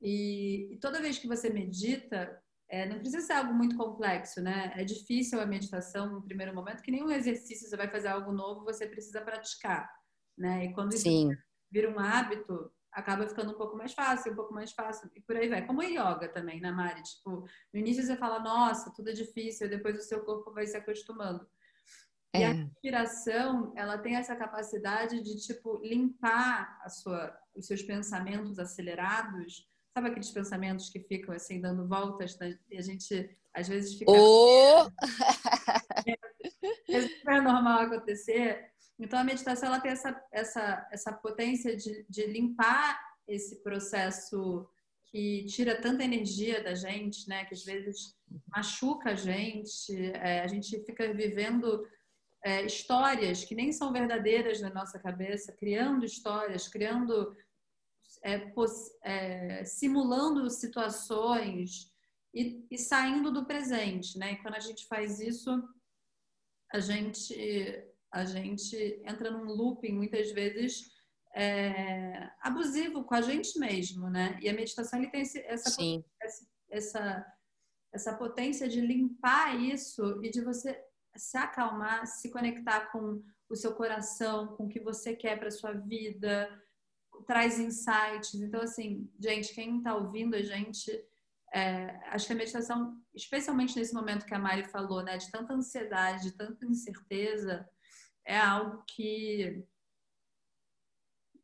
E, 0.00 0.72
e 0.72 0.78
toda 0.78 1.00
vez 1.00 1.18
que 1.18 1.26
você 1.26 1.48
medita, 1.48 2.40
é, 2.68 2.86
não 2.86 2.98
precisa 2.98 3.20
ser 3.20 3.34
algo 3.34 3.52
muito 3.52 3.76
complexo, 3.76 4.40
né? 4.40 4.72
É 4.76 4.84
difícil 4.84 5.40
a 5.40 5.46
meditação 5.46 6.12
no 6.12 6.22
primeiro 6.22 6.54
momento, 6.54 6.82
que 6.82 6.90
nenhum 6.90 7.10
exercício 7.10 7.68
você 7.68 7.76
vai 7.76 7.88
fazer 7.88 8.08
algo 8.08 8.32
novo, 8.32 8.64
você 8.64 8.86
precisa 8.86 9.20
praticar, 9.20 9.90
né? 10.38 10.66
E 10.66 10.72
quando 10.72 10.94
isso 10.94 11.02
Sim. 11.02 11.30
vira 11.70 11.90
um 11.90 11.98
hábito, 11.98 12.72
acaba 12.92 13.26
ficando 13.26 13.52
um 13.52 13.56
pouco 13.56 13.76
mais 13.76 13.94
fácil, 13.94 14.32
um 14.32 14.36
pouco 14.36 14.52
mais 14.52 14.72
fácil, 14.72 15.10
e 15.16 15.20
por 15.20 15.36
aí 15.36 15.48
vai. 15.48 15.66
Como 15.66 15.82
yoga 15.82 16.28
também, 16.28 16.60
né, 16.60 16.70
Mari? 16.70 17.02
Tipo, 17.02 17.46
no 17.72 17.80
início 17.80 18.02
você 18.04 18.16
fala, 18.16 18.38
nossa, 18.38 18.92
tudo 18.94 19.10
é 19.10 19.12
difícil, 19.12 19.68
depois 19.68 19.98
o 19.98 20.02
seu 20.02 20.20
corpo 20.24 20.52
vai 20.52 20.66
se 20.66 20.76
acostumando. 20.76 21.46
É. 22.34 22.40
E 22.40 22.44
a 22.44 22.52
respiração, 22.52 23.72
ela 23.76 23.98
tem 23.98 24.16
essa 24.16 24.36
capacidade 24.36 25.22
de, 25.22 25.36
tipo, 25.40 25.80
limpar 25.82 26.78
a 26.82 26.88
sua, 26.88 27.36
os 27.54 27.66
seus 27.66 27.82
pensamentos 27.82 28.58
acelerados. 28.58 29.68
Sabe 29.94 30.08
aqueles 30.08 30.30
pensamentos 30.30 30.88
que 30.88 31.00
ficam, 31.00 31.34
assim, 31.34 31.60
dando 31.60 31.86
voltas, 31.86 32.38
né? 32.38 32.58
e 32.70 32.78
a 32.78 32.82
gente, 32.82 33.36
às 33.52 33.68
vezes, 33.68 33.98
fica... 33.98 34.10
Oh! 34.10 34.90
é 36.88 37.00
super 37.02 37.42
normal 37.42 37.80
acontecer. 37.82 38.71
Então, 39.02 39.18
a 39.18 39.24
meditação 39.24 39.68
ela 39.68 39.80
tem 39.80 39.90
essa, 39.90 40.24
essa, 40.30 40.88
essa 40.92 41.12
potência 41.12 41.76
de, 41.76 42.06
de 42.08 42.24
limpar 42.26 43.00
esse 43.26 43.60
processo 43.62 44.68
que 45.06 45.44
tira 45.46 45.80
tanta 45.80 46.04
energia 46.04 46.62
da 46.62 46.74
gente, 46.74 47.28
né? 47.28 47.44
Que 47.44 47.54
às 47.54 47.64
vezes 47.64 48.16
machuca 48.54 49.10
a 49.10 49.14
gente, 49.14 49.92
é, 50.14 50.40
a 50.40 50.46
gente 50.46 50.82
fica 50.84 51.12
vivendo 51.12 51.84
é, 52.44 52.64
histórias 52.64 53.44
que 53.44 53.56
nem 53.56 53.72
são 53.72 53.92
verdadeiras 53.92 54.60
na 54.60 54.70
nossa 54.70 55.00
cabeça, 55.00 55.52
criando 55.52 56.04
histórias, 56.04 56.68
criando, 56.68 57.36
é, 58.24 58.52
é, 59.02 59.64
simulando 59.64 60.48
situações 60.48 61.92
e, 62.32 62.64
e, 62.70 62.78
saindo 62.78 63.32
do 63.32 63.44
presente, 63.44 64.16
né? 64.16 64.32
E 64.32 64.36
quando 64.36 64.54
a 64.54 64.60
gente 64.60 64.86
faz 64.86 65.18
isso, 65.18 65.50
a 66.72 66.78
gente 66.78 67.34
a 68.12 68.24
gente 68.24 68.76
entra 69.04 69.30
num 69.30 69.44
looping 69.44 69.94
muitas 69.94 70.30
vezes 70.32 70.90
é, 71.34 72.30
abusivo 72.40 73.04
com 73.04 73.14
a 73.14 73.22
gente 73.22 73.58
mesmo, 73.58 74.10
né? 74.10 74.38
E 74.40 74.48
a 74.48 74.52
meditação 74.52 74.98
ele 74.98 75.10
tem 75.10 75.22
esse, 75.22 75.40
essa, 75.40 75.70
essa, 76.20 76.46
essa 76.70 77.32
essa 77.92 78.14
potência 78.14 78.68
de 78.68 78.80
limpar 78.80 79.60
isso 79.60 80.24
e 80.24 80.30
de 80.30 80.40
você 80.40 80.82
se 81.14 81.36
acalmar, 81.36 82.06
se 82.06 82.30
conectar 82.30 82.90
com 82.90 83.22
o 83.48 83.54
seu 83.54 83.74
coração, 83.74 84.56
com 84.56 84.64
o 84.64 84.68
que 84.68 84.80
você 84.80 85.14
quer 85.14 85.38
para 85.38 85.50
sua 85.50 85.72
vida, 85.72 86.48
traz 87.26 87.58
insights. 87.58 88.34
Então, 88.34 88.62
assim, 88.62 89.10
gente, 89.20 89.54
quem 89.54 89.76
está 89.76 89.94
ouvindo 89.94 90.34
a 90.34 90.42
gente, 90.42 90.90
é, 91.52 92.00
acho 92.08 92.26
que 92.26 92.32
a 92.32 92.36
meditação, 92.36 92.96
especialmente 93.14 93.76
nesse 93.78 93.92
momento 93.92 94.24
que 94.24 94.34
a 94.34 94.38
Mari 94.38 94.64
falou, 94.64 95.02
né, 95.02 95.18
de 95.18 95.30
tanta 95.30 95.52
ansiedade, 95.52 96.22
de 96.22 96.32
tanta 96.32 96.64
incerteza, 96.64 97.68
é 98.24 98.38
algo 98.38 98.82
que 98.86 99.64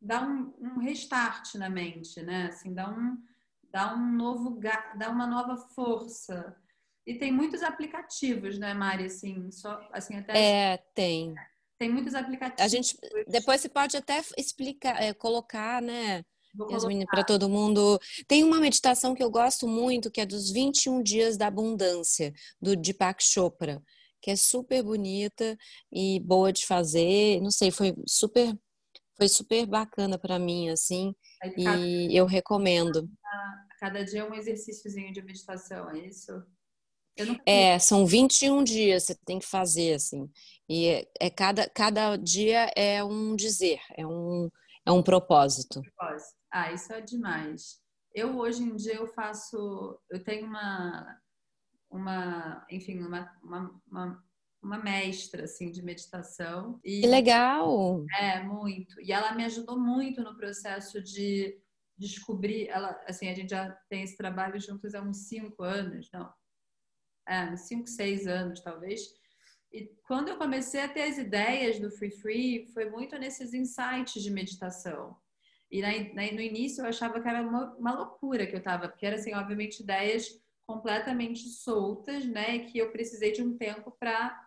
dá 0.01 0.23
um, 0.23 0.55
um 0.61 0.79
restart 0.79 1.55
na 1.55 1.69
mente, 1.69 2.23
né? 2.23 2.47
Assim, 2.47 2.73
dá 2.73 2.88
um, 2.88 3.19
dá 3.71 3.95
um 3.95 4.12
novo, 4.12 4.61
dá 4.97 5.11
uma 5.11 5.27
nova 5.27 5.57
força. 5.57 6.57
E 7.07 7.14
tem 7.14 7.33
muitos 7.33 7.62
aplicativos, 7.62 8.59
né, 8.59 8.75
Mari? 8.75 9.07
Assim, 9.07 9.51
só, 9.51 9.81
assim 9.93 10.17
até. 10.17 10.38
É, 10.38 10.77
tem. 10.95 11.35
Tem 11.79 11.91
muitos 11.91 12.14
aplicativos. 12.14 12.61
A 12.61 12.69
gente, 12.69 12.99
depois 13.27 13.61
você 13.61 13.69
pode 13.69 13.97
até 13.97 14.23
explicar, 14.37 15.01
é, 15.03 15.14
colocar, 15.14 15.81
né? 15.81 16.25
para 17.11 17.25
todo 17.25 17.49
mundo. 17.49 18.01
Tem 18.27 18.43
uma 18.43 18.59
meditação 18.59 19.14
que 19.14 19.23
eu 19.23 19.31
gosto 19.31 19.69
muito, 19.69 20.11
que 20.11 20.21
é 20.21 20.27
dos 20.27 20.51
21 20.51 21.03
dias 21.03 21.37
da 21.37 21.47
abundância, 21.47 22.33
do 22.61 22.75
Deepak 22.75 23.23
Chopra, 23.23 23.83
que 24.20 24.31
é 24.31 24.37
super 24.37 24.83
bonita 24.83 25.57
e 25.92 26.20
boa 26.20 26.52
de 26.52 26.66
fazer. 26.66 27.40
Não 27.40 27.50
sei, 27.50 27.70
foi 27.70 27.94
super 28.07 28.57
foi 29.16 29.28
super 29.28 29.66
bacana 29.66 30.16
para 30.16 30.38
mim 30.38 30.68
assim, 30.68 31.12
e 31.57 32.16
eu 32.16 32.24
recomendo. 32.24 33.11
Cada 33.81 34.04
dia 34.04 34.20
é 34.20 34.24
um 34.24 34.35
exercíciozinho 34.35 35.12
de 35.12 35.22
meditação, 35.22 35.90
é 35.90 36.07
isso? 36.07 36.33
É, 37.44 37.78
são 37.78 38.07
21 38.07 38.62
dias 38.62 39.04
você 39.04 39.14
tem 39.24 39.38
que 39.38 39.46
fazer, 39.46 39.94
assim. 39.94 40.31
E 40.68 40.87
é, 40.87 41.09
é, 41.20 41.31
cada, 41.31 41.68
cada 41.68 42.16
dia 42.16 42.70
é 42.76 43.02
um 43.02 43.35
dizer, 43.35 43.81
é 43.96 44.07
um, 44.07 44.48
é 44.87 44.92
um 44.92 45.02
propósito. 45.02 45.83
Ah, 46.52 46.72
isso 46.72 46.92
é 46.92 47.00
demais. 47.00 47.81
Eu, 48.14 48.37
hoje 48.38 48.62
em 48.62 48.74
dia, 48.76 48.94
eu 48.94 49.07
faço... 49.09 49.98
Eu 50.11 50.22
tenho 50.22 50.46
uma... 50.46 51.18
uma 51.90 52.66
enfim, 52.70 53.01
uma, 53.03 53.33
uma, 53.42 53.83
uma, 53.90 54.24
uma 54.62 54.79
mestra, 54.79 55.44
assim, 55.44 55.70
de 55.70 55.83
meditação. 55.83 56.81
E, 56.85 57.01
que 57.01 57.07
legal! 57.07 58.05
É, 58.18 58.42
muito. 58.42 59.01
E 59.01 59.12
ela 59.12 59.35
me 59.35 59.44
ajudou 59.44 59.79
muito 59.79 60.22
no 60.22 60.37
processo 60.37 61.03
de 61.03 61.59
descobrir, 61.96 62.68
ela, 62.68 62.98
assim, 63.07 63.29
a 63.29 63.35
gente 63.35 63.51
já 63.51 63.70
tem 63.88 64.03
esse 64.03 64.16
trabalho 64.16 64.61
juntos 64.61 64.94
há 64.94 65.03
uns 65.03 65.29
cinco 65.29 65.64
anos, 65.64 66.09
não, 66.12 66.33
é, 67.27 67.44
uns 67.51 67.62
cinco, 67.62 67.88
seis 67.88 68.27
anos, 68.27 68.61
talvez. 68.61 69.01
E 69.72 69.87
quando 70.07 70.29
eu 70.29 70.38
comecei 70.38 70.81
a 70.81 70.88
ter 70.88 71.03
as 71.03 71.18
ideias 71.18 71.79
do 71.79 71.90
Free 71.90 72.11
Free, 72.11 72.66
foi 72.72 72.88
muito 72.88 73.18
nesses 73.18 73.53
insights 73.53 74.22
de 74.22 74.31
meditação. 74.31 75.16
E 75.70 75.83
na, 75.83 75.90
na, 76.14 76.33
no 76.33 76.40
início 76.40 76.83
eu 76.83 76.88
achava 76.88 77.20
que 77.20 77.29
era 77.29 77.42
uma, 77.42 77.74
uma 77.74 77.94
loucura 77.94 78.46
que 78.46 78.55
eu 78.55 78.61
estava, 78.61 78.88
porque 78.88 79.05
era 79.05 79.16
assim, 79.16 79.35
obviamente, 79.35 79.83
ideias 79.83 80.40
completamente 80.68 81.48
soltas, 81.48 82.26
né? 82.26 82.59
Que 82.59 82.76
eu 82.76 82.92
precisei 82.92 83.33
de 83.33 83.42
um 83.42 83.57
tempo 83.57 83.90
para 83.98 84.46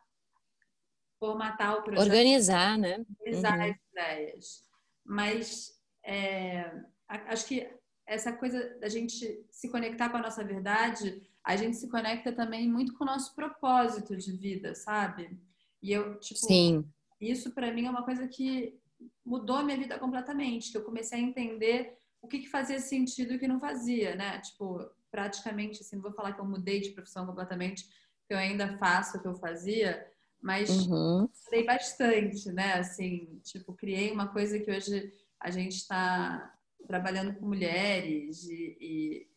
formatar 1.19 1.79
o 1.79 1.81
projeto. 1.81 2.05
Organizar, 2.05 2.77
né? 2.77 3.03
Organizar 3.19 3.57
uhum. 3.57 3.63
as 3.65 3.77
ideias. 3.91 4.69
Mas 5.03 5.81
é, 6.05 6.71
acho 7.07 7.47
que 7.47 7.67
essa 8.05 8.31
coisa 8.31 8.77
da 8.79 8.87
gente 8.87 9.43
se 9.49 9.69
conectar 9.69 10.09
com 10.09 10.17
a 10.17 10.21
nossa 10.21 10.43
verdade, 10.43 11.23
a 11.43 11.55
gente 11.55 11.77
se 11.77 11.89
conecta 11.89 12.31
também 12.31 12.69
muito 12.69 12.93
com 12.93 13.03
o 13.03 13.07
nosso 13.07 13.33
propósito 13.33 14.15
de 14.15 14.31
vida, 14.31 14.75
sabe? 14.75 15.39
E 15.81 15.91
eu, 15.91 16.19
tipo, 16.19 16.39
Sim. 16.39 16.85
isso 17.19 17.49
para 17.51 17.73
mim 17.73 17.87
é 17.87 17.89
uma 17.89 18.03
coisa 18.03 18.27
que 18.27 18.79
mudou 19.25 19.55
a 19.55 19.63
minha 19.63 19.77
vida 19.77 19.97
completamente, 19.97 20.71
que 20.71 20.77
eu 20.77 20.83
comecei 20.83 21.17
a 21.17 21.23
entender 21.23 21.97
o 22.21 22.27
que, 22.27 22.39
que 22.39 22.49
fazia 22.49 22.79
sentido 22.79 23.33
e 23.33 23.37
o 23.37 23.39
que 23.39 23.47
não 23.47 23.59
fazia, 23.59 24.15
né? 24.15 24.39
Tipo, 24.39 24.87
praticamente, 25.11 25.81
assim, 25.81 25.97
não 25.97 26.03
vou 26.03 26.13
falar 26.13 26.33
que 26.33 26.39
eu 26.39 26.45
mudei 26.45 26.79
de 26.79 26.91
profissão 26.91 27.25
completamente, 27.25 27.85
que 28.27 28.33
eu 28.33 28.37
ainda 28.37 28.77
faço 28.77 29.17
o 29.17 29.21
que 29.21 29.27
eu 29.27 29.35
fazia, 29.35 30.07
mas 30.41 30.69
uhum. 30.87 31.29
mudei 31.45 31.65
bastante, 31.65 32.51
né? 32.51 32.73
Assim, 32.73 33.39
tipo, 33.43 33.73
criei 33.73 34.11
uma 34.11 34.29
coisa 34.29 34.57
que 34.59 34.71
hoje 34.71 35.13
a 35.39 35.51
gente 35.51 35.75
está 35.75 36.57
trabalhando 36.87 37.35
com 37.35 37.45
mulheres 37.45 38.45
e, 38.45 38.77
e, 38.79 39.27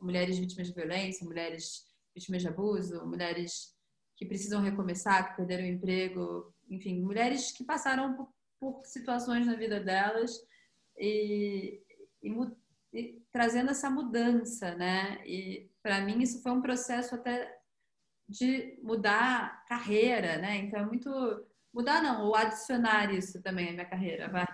mulheres 0.00 0.38
vítimas 0.38 0.68
de 0.68 0.74
violência, 0.74 1.26
mulheres 1.26 1.86
vítimas 2.14 2.42
de 2.42 2.48
abuso, 2.48 3.04
mulheres 3.06 3.76
que 4.16 4.24
precisam 4.24 4.62
recomeçar, 4.62 5.30
que 5.30 5.36
perderam 5.36 5.64
o 5.64 5.68
emprego, 5.68 6.54
enfim, 6.68 7.00
mulheres 7.00 7.52
que 7.52 7.64
passaram 7.64 8.14
por, 8.14 8.28
por 8.58 8.84
situações 8.84 9.46
na 9.46 9.54
vida 9.54 9.80
delas 9.80 10.32
e, 10.96 11.80
e, 12.22 12.30
e, 12.92 13.22
trazendo 13.32 13.70
essa 13.70 13.90
mudança, 13.90 14.74
né? 14.74 15.20
E 15.26 15.70
para 15.82 16.00
mim 16.00 16.20
isso 16.22 16.42
foi 16.42 16.52
um 16.52 16.62
processo 16.62 17.14
até 17.14 17.58
de 18.28 18.78
mudar 18.82 19.64
carreira, 19.66 20.38
né? 20.38 20.56
Então 20.56 20.80
é 20.80 20.86
muito 20.86 21.10
mudar 21.72 22.02
não, 22.02 22.26
ou 22.26 22.34
adicionar 22.34 23.12
isso 23.12 23.42
também 23.42 23.68
à 23.68 23.72
minha 23.72 23.84
carreira, 23.84 24.28
vai. 24.28 24.46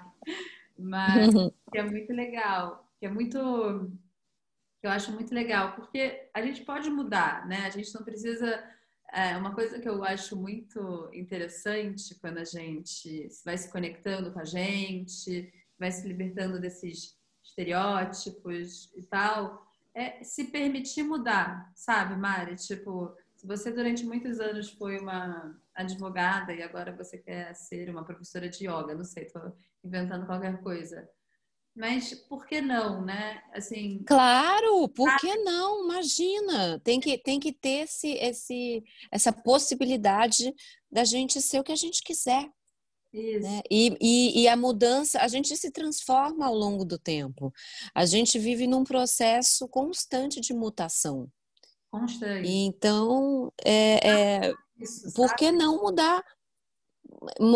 Mas 0.78 1.32
que 1.70 1.78
é 1.78 1.82
muito 1.82 2.12
legal, 2.12 2.90
que 2.98 3.06
é 3.06 3.08
muito 3.08 3.90
que 4.80 4.86
eu 4.86 4.90
acho 4.90 5.12
muito 5.12 5.34
legal, 5.34 5.74
porque 5.76 6.28
a 6.34 6.42
gente 6.42 6.62
pode 6.62 6.90
mudar, 6.90 7.46
né? 7.46 7.66
A 7.66 7.70
gente 7.70 7.94
não 7.94 8.04
precisa 8.04 8.62
é 9.12 9.36
uma 9.36 9.54
coisa 9.54 9.78
que 9.78 9.88
eu 9.88 10.02
acho 10.02 10.36
muito 10.36 11.08
interessante 11.12 12.16
quando 12.16 12.38
a 12.38 12.44
gente 12.44 13.28
vai 13.44 13.56
se 13.56 13.70
conectando 13.70 14.32
com 14.32 14.40
a 14.40 14.44
gente, 14.44 15.52
vai 15.78 15.92
se 15.92 16.06
libertando 16.06 16.60
desses 16.60 17.16
estereótipos 17.54 18.92
e 18.96 19.02
tal, 19.04 19.64
é 19.94 20.22
se 20.24 20.44
permitir 20.44 21.04
mudar, 21.04 21.70
sabe, 21.74 22.16
Mari? 22.16 22.56
Tipo, 22.56 23.14
se 23.36 23.46
você 23.46 23.70
durante 23.70 24.04
muitos 24.04 24.40
anos 24.40 24.70
foi 24.70 24.98
uma 24.98 25.56
advogada 25.74 26.52
e 26.52 26.62
agora 26.62 26.94
você 26.94 27.16
quer 27.16 27.54
ser 27.54 27.88
uma 27.88 28.04
professora 28.04 28.48
de 28.48 28.66
yoga, 28.66 28.94
não 28.94 29.04
sei, 29.04 29.26
tô 29.26 29.40
inventando 29.84 30.26
qualquer 30.26 30.60
coisa. 30.60 31.08
Mas 31.76 32.14
por 32.14 32.46
que 32.46 32.60
não, 32.60 33.04
né? 33.04 33.42
Assim. 33.52 34.02
Claro, 34.06 34.88
por 34.88 35.08
ah, 35.08 35.16
que 35.18 35.34
não? 35.38 35.84
Imagina, 35.84 36.78
tem 36.80 37.00
que, 37.00 37.18
tem 37.18 37.40
que 37.40 37.52
ter 37.52 37.84
esse, 37.84 38.12
esse, 38.12 38.84
essa 39.10 39.32
possibilidade 39.32 40.54
da 40.90 41.04
gente 41.04 41.40
ser 41.40 41.58
o 41.58 41.64
que 41.64 41.72
a 41.72 41.76
gente 41.76 42.02
quiser. 42.04 42.48
Né? 43.14 43.62
E, 43.70 43.96
e, 44.00 44.42
e, 44.42 44.48
a 44.48 44.56
mudança, 44.56 45.20
a 45.20 45.28
gente 45.28 45.56
se 45.56 45.70
transforma 45.70 46.46
ao 46.46 46.54
longo 46.54 46.84
do 46.84 46.98
tempo. 46.98 47.52
A 47.94 48.04
gente 48.04 48.38
vive 48.40 48.66
num 48.66 48.82
processo 48.82 49.68
constante 49.68 50.40
de 50.40 50.52
mutação. 50.52 51.30
Constante. 51.90 52.48
Então, 52.48 53.52
é, 53.64 54.08
é, 54.08 54.54
Isso, 54.80 55.12
por 55.14 55.34
que 55.36 55.52
não 55.52 55.80
mudar? 55.80 56.24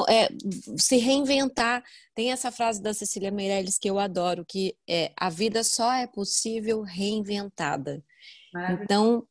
é, 0.09 0.29
se 0.77 0.97
reinventar. 0.97 1.83
Tem 2.15 2.33
essa 2.33 2.51
frase 2.51 2.81
da 2.81 2.95
Cecília 2.95 3.31
Meirelles 3.31 3.79
que 3.79 3.91
eu 3.91 3.99
adoro, 3.99 4.45
que 4.47 4.77
é 4.89 5.13
a 5.17 5.29
vida 5.29 5.65
só 5.65 5.93
é 5.93 6.07
possível 6.07 6.83
reinventada. 6.83 8.03
Então, 8.81 9.27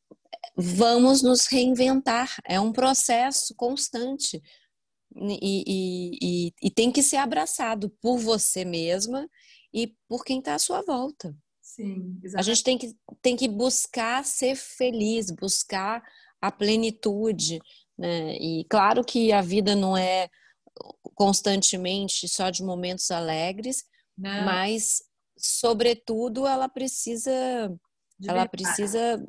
vamos 0.56 1.22
nos 1.22 1.46
reinventar. 1.46 2.36
É 2.44 2.60
um 2.60 2.72
processo 2.72 3.54
constante. 3.54 4.42
E, 5.20 5.64
e, 6.20 6.52
e, 6.62 6.70
tem 6.70 6.92
que 6.92 7.02
ser 7.02 7.16
abraçado 7.16 7.90
por 8.00 8.18
você 8.18 8.64
mesma 8.64 9.28
e 9.72 9.94
por 10.08 10.24
quem 10.24 10.38
está 10.38 10.54
à 10.54 10.58
sua 10.58 10.82
volta. 10.82 11.36
Sim, 11.60 12.18
exatamente. 12.22 12.36
A 12.36 12.42
gente 12.42 12.64
tem 12.64 12.78
que, 12.78 12.96
tem 13.20 13.36
que 13.36 13.48
buscar 13.48 14.24
ser 14.24 14.54
feliz, 14.54 15.30
buscar 15.30 16.02
a 16.40 16.52
plenitude, 16.52 17.60
né? 17.96 18.36
E 18.36 18.64
claro 18.70 19.04
que 19.04 19.32
a 19.32 19.42
vida 19.42 19.74
não 19.74 19.96
é 19.96 20.30
constantemente 21.14 22.28
só 22.28 22.48
de 22.48 22.62
momentos 22.62 23.10
alegres, 23.10 23.84
não. 24.16 24.44
mas 24.44 25.02
sobretudo 25.36 26.46
ela 26.46 26.68
precisa 26.68 27.30
de 28.18 28.28
ela 28.28 28.46
verdade. 28.46 28.50
precisa 28.50 29.26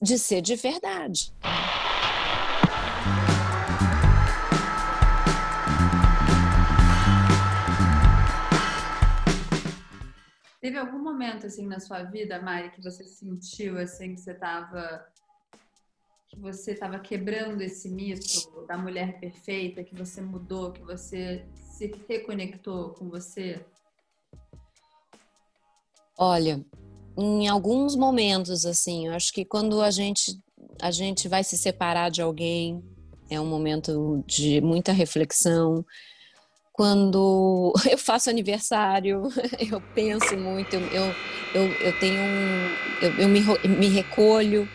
de 0.00 0.18
ser 0.18 0.40
de 0.40 0.56
verdade. 0.56 1.32
Teve 10.62 10.78
algum 10.78 11.00
momento 11.00 11.44
assim 11.44 11.66
na 11.66 11.80
sua 11.80 12.04
vida, 12.04 12.40
Mari, 12.40 12.70
que 12.70 12.80
você 12.80 13.02
sentiu 13.02 13.76
assim 13.78 14.14
que 14.14 14.20
você 14.20 14.30
estava 14.30 15.04
que 16.28 16.38
você 16.38 16.70
estava 16.70 17.00
quebrando 17.00 17.60
esse 17.60 17.90
mito 17.90 18.64
da 18.66 18.78
mulher 18.78 19.18
perfeita, 19.18 19.82
que 19.82 19.94
você 19.94 20.20
mudou, 20.22 20.72
que 20.72 20.80
você 20.80 21.44
se 21.56 21.92
reconectou 22.08 22.90
com 22.90 23.10
você? 23.10 23.66
Olha, 26.16 26.64
em 27.18 27.48
alguns 27.48 27.96
momentos 27.96 28.64
assim, 28.64 29.08
eu 29.08 29.14
acho 29.14 29.32
que 29.32 29.44
quando 29.44 29.82
a 29.82 29.90
gente 29.90 30.40
a 30.80 30.92
gente 30.92 31.26
vai 31.28 31.42
se 31.42 31.58
separar 31.58 32.08
de 32.08 32.22
alguém, 32.22 32.80
é 33.28 33.40
um 33.40 33.46
momento 33.46 34.22
de 34.28 34.60
muita 34.60 34.92
reflexão, 34.92 35.84
quando 36.82 37.72
eu 37.88 37.96
faço 37.96 38.28
aniversário, 38.28 39.28
eu 39.70 39.80
penso 39.94 40.36
muito, 40.36 40.74
eu, 40.74 41.14
eu, 41.54 41.72
eu 41.80 42.00
tenho 42.00 42.20
um, 42.20 42.74
eu, 43.00 43.12
eu 43.20 43.28
me, 43.28 43.40
me 43.78 43.86
recolho 43.86 44.68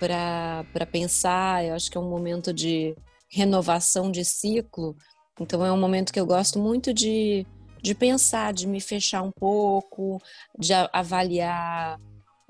para 0.00 0.84
pensar, 0.90 1.64
eu 1.64 1.74
acho 1.74 1.88
que 1.88 1.96
é 1.96 2.00
um 2.00 2.10
momento 2.10 2.52
de 2.52 2.96
renovação 3.28 4.10
de 4.10 4.24
ciclo, 4.24 4.96
então 5.40 5.64
é 5.64 5.70
um 5.70 5.78
momento 5.78 6.12
que 6.12 6.18
eu 6.18 6.26
gosto 6.26 6.58
muito 6.58 6.92
de, 6.92 7.46
de 7.80 7.94
pensar, 7.94 8.52
de 8.52 8.66
me 8.66 8.80
fechar 8.80 9.22
um 9.22 9.30
pouco, 9.30 10.20
de 10.58 10.72
avaliar 10.92 11.96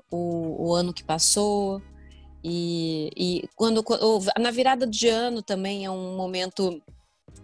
o, 0.09 0.69
o 0.69 0.73
ano 0.73 0.91
que 0.91 1.03
passou, 1.03 1.83
e, 2.43 3.11
e 3.15 3.49
quando, 3.55 3.83
na 4.39 4.49
virada 4.49 4.87
de 4.87 5.07
ano 5.07 5.43
também 5.43 5.85
é 5.85 5.91
um 5.91 6.17
momento 6.17 6.81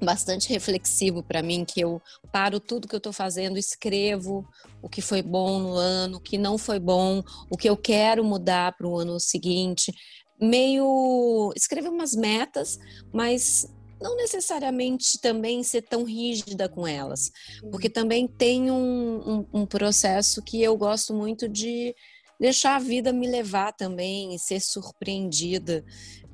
bastante 0.01 0.49
reflexivo 0.49 1.23
para 1.23 1.41
mim, 1.41 1.65
que 1.65 1.81
eu 1.81 2.01
paro 2.31 2.59
tudo 2.59 2.87
que 2.87 2.95
eu 2.95 2.99
estou 2.99 3.13
fazendo, 3.13 3.57
escrevo 3.57 4.47
o 4.81 4.89
que 4.89 5.01
foi 5.01 5.21
bom 5.21 5.59
no 5.59 5.73
ano, 5.73 6.17
o 6.17 6.21
que 6.21 6.37
não 6.37 6.57
foi 6.57 6.79
bom, 6.79 7.23
o 7.49 7.57
que 7.57 7.69
eu 7.69 7.77
quero 7.77 8.23
mudar 8.23 8.75
para 8.77 8.87
o 8.87 8.97
ano 8.97 9.19
seguinte, 9.19 9.93
meio 10.39 11.53
escrever 11.55 11.89
umas 11.89 12.13
metas, 12.13 12.77
mas 13.13 13.67
não 14.01 14.17
necessariamente 14.17 15.17
também 15.19 15.63
ser 15.63 15.83
tão 15.83 16.03
rígida 16.03 16.67
com 16.67 16.85
elas, 16.85 17.31
porque 17.71 17.87
uhum. 17.87 17.93
também 17.93 18.27
tem 18.27 18.69
um, 18.69 19.47
um, 19.53 19.61
um 19.61 19.65
processo 19.65 20.41
que 20.41 20.61
eu 20.61 20.75
gosto 20.75 21.13
muito 21.13 21.47
de 21.47 21.95
deixar 22.39 22.75
a 22.75 22.79
vida 22.79 23.13
me 23.13 23.25
levar 23.25 23.71
também, 23.71 24.37
ser 24.37 24.59
surpreendida 24.59 25.85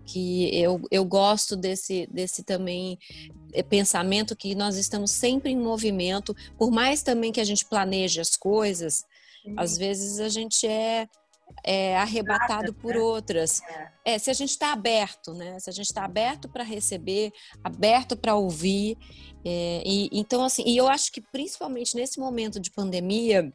que 0.10 0.50
eu, 0.60 0.82
eu 0.89 1.06
gosto 1.06 1.56
desse, 1.56 2.08
desse 2.12 2.41
também 2.41 2.98
eh, 3.54 3.62
pensamento 3.62 4.36
que 4.36 4.56
nós 4.56 4.76
estamos 4.76 5.12
sempre 5.12 5.52
em 5.52 5.58
movimento, 5.58 6.36
por 6.58 6.72
mais 6.72 7.04
também 7.04 7.32
que 7.32 7.39
a 7.39 7.43
gente 7.43 7.63
planeje 7.63 8.19
as 8.19 8.36
coisas, 8.36 9.06
uhum. 9.45 9.54
às 9.56 9.78
vezes 9.78 10.19
a 10.19 10.28
gente 10.28 10.65
é, 10.65 11.08
é 11.63 11.95
arrebatado 11.95 12.74
por 12.74 12.95
né? 12.95 13.00
outras. 13.00 13.62
É. 14.04 14.15
é, 14.15 14.17
se 14.17 14.32
a 14.32 14.34
gente 14.34 14.50
está 14.50 14.74
aberto, 14.74 15.32
né? 15.36 15.60
Se 15.60 15.69
a 15.69 15.74
gente 15.74 15.86
está 15.86 16.06
aberto 16.06 16.50
para 16.50 16.63
receber, 16.63 17.32
aberto 17.63 18.17
para 18.17 18.34
ouvir. 18.34 18.98
É, 19.45 19.84
e, 19.86 20.10
então, 20.12 20.43
assim, 20.43 20.63
e 20.65 20.76
eu 20.76 20.88
acho 20.88 21.12
que 21.12 21.22
principalmente 21.22 21.95
nesse 21.95 22.19
momento 22.19 22.60
de 22.60 22.72
pandemia, 22.72 23.54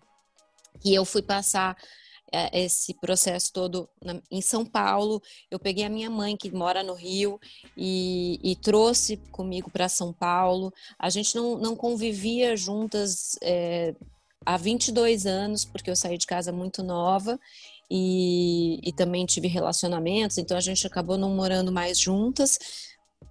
que 0.81 0.95
eu 0.95 1.05
fui 1.05 1.23
passar 1.23 1.77
esse 2.53 2.94
processo 2.94 3.53
todo 3.53 3.88
na, 4.03 4.20
em 4.31 4.40
São 4.40 4.64
Paulo. 4.64 5.23
Eu 5.51 5.59
peguei 5.59 5.85
a 5.85 5.90
minha 5.90 6.11
mãe, 6.11 6.37
que 6.37 6.51
mora 6.51 6.83
no 6.83 6.94
Rio, 6.94 7.40
e, 7.77 8.38
e 8.42 8.57
trouxe 8.57 9.16
comigo 9.31 9.70
para 9.70 9.88
São 9.88 10.12
Paulo. 10.12 10.73
A 10.99 11.11
gente 11.11 11.35
não, 11.35 11.57
não 11.57 11.77
convivia 11.77 12.57
juntas 12.57 13.37
é, 13.42 13.94
há 14.44 14.57
22 14.57 15.27
anos, 15.27 15.64
porque 15.64 15.90
eu 15.90 15.97
saí 15.97 16.18
de 16.18 16.27
casa 16.27 16.53
muito 16.53 16.83
nova. 16.83 17.38
E, 17.90 18.81
e 18.83 18.92
também 18.94 19.27
tive 19.27 19.47
relacionamentos, 19.47 20.38
então 20.38 20.57
a 20.57 20.61
gente 20.61 20.87
acabou 20.87 21.18
não 21.18 21.29
morando 21.35 21.70
mais 21.70 21.99
juntas, 21.99 22.59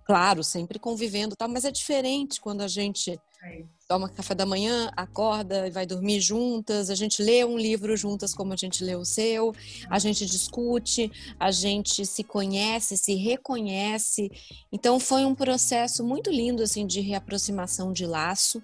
claro, 0.05 0.43
sempre 0.43 0.77
convivendo, 0.77 1.35
tal, 1.35 1.49
mas 1.49 1.65
é 1.65 1.71
diferente 1.71 2.39
quando 2.39 2.61
a 2.61 2.67
gente 2.67 3.19
é 3.43 3.63
toma 3.93 4.09
café 4.09 4.33
da 4.33 4.43
manhã, 4.43 4.91
acorda 4.97 5.67
e 5.67 5.69
vai 5.69 5.85
dormir 5.85 6.19
juntas, 6.19 6.89
a 6.89 6.95
gente 6.95 7.21
lê 7.21 7.45
um 7.45 7.55
livro 7.55 7.95
juntas 7.95 8.33
como 8.33 8.51
a 8.51 8.55
gente 8.55 8.83
lê 8.83 8.95
o 8.95 9.05
seu, 9.05 9.53
a 9.87 9.99
gente 9.99 10.25
discute, 10.25 11.11
a 11.39 11.51
gente 11.51 12.03
se 12.03 12.23
conhece, 12.23 12.97
se 12.97 13.13
reconhece. 13.13 14.31
Então 14.71 14.99
foi 14.99 15.25
um 15.25 15.35
processo 15.35 16.03
muito 16.03 16.31
lindo 16.31 16.63
assim 16.63 16.87
de 16.87 17.01
reaproximação 17.01 17.93
de 17.93 18.07
laço 18.07 18.63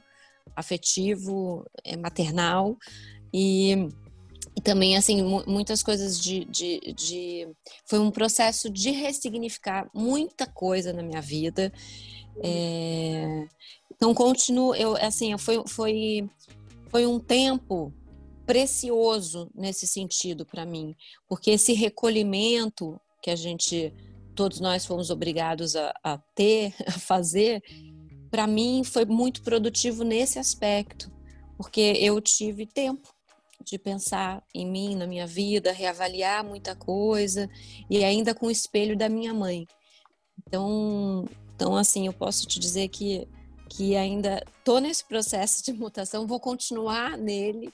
afetivo, 0.55 1.63
é, 1.83 1.95
maternal 1.95 2.75
e 3.31 3.87
e 4.57 4.61
também, 4.61 4.97
assim, 4.97 5.23
muitas 5.47 5.81
coisas 5.81 6.19
de, 6.19 6.43
de, 6.43 6.93
de, 6.93 7.47
Foi 7.85 7.97
um 7.97 8.11
processo 8.11 8.69
de 8.69 8.91
ressignificar 8.91 9.89
muita 9.93 10.45
coisa 10.45 10.91
na 10.91 11.01
minha 11.01 11.21
vida. 11.21 11.71
É, 12.43 13.47
então, 13.99 14.13
continuo, 14.13 14.73
eu, 14.75 14.95
assim, 14.95 15.37
foi, 15.37 15.61
foi, 15.67 16.29
foi 16.87 17.05
um 17.05 17.19
tempo 17.19 17.93
precioso 18.45 19.51
nesse 19.53 19.85
sentido 19.85 20.45
para 20.45 20.65
mim, 20.65 20.95
porque 21.27 21.51
esse 21.51 21.73
recolhimento 21.73 22.97
que 23.21 23.29
a 23.29 23.35
gente, 23.35 23.93
todos 24.33 24.61
nós 24.61 24.85
fomos 24.85 25.09
obrigados 25.09 25.75
a, 25.75 25.93
a 26.01 26.17
ter, 26.17 26.73
a 26.87 26.93
fazer, 26.93 27.61
para 28.31 28.47
mim 28.47 28.85
foi 28.85 29.03
muito 29.03 29.41
produtivo 29.41 30.05
nesse 30.05 30.39
aspecto, 30.39 31.11
porque 31.57 31.97
eu 31.99 32.21
tive 32.21 32.65
tempo 32.65 33.13
de 33.65 33.77
pensar 33.77 34.41
em 34.55 34.65
mim, 34.65 34.95
na 34.95 35.05
minha 35.05 35.27
vida, 35.27 35.73
reavaliar 35.73 36.41
muita 36.41 36.73
coisa 36.73 37.49
e 37.89 38.01
ainda 38.01 38.33
com 38.33 38.45
o 38.45 38.51
espelho 38.51 38.97
da 38.97 39.09
minha 39.09 39.33
mãe. 39.33 39.67
Então, 40.47 41.27
então 41.53 41.75
assim, 41.75 42.07
eu 42.07 42.13
posso 42.13 42.47
te 42.47 42.61
dizer 42.61 42.87
que 42.87 43.27
que 43.69 43.95
ainda 43.95 44.43
estou 44.57 44.79
nesse 44.79 45.05
processo 45.05 45.63
de 45.63 45.71
mutação, 45.73 46.27
vou 46.27 46.39
continuar 46.39 47.17
nele, 47.17 47.73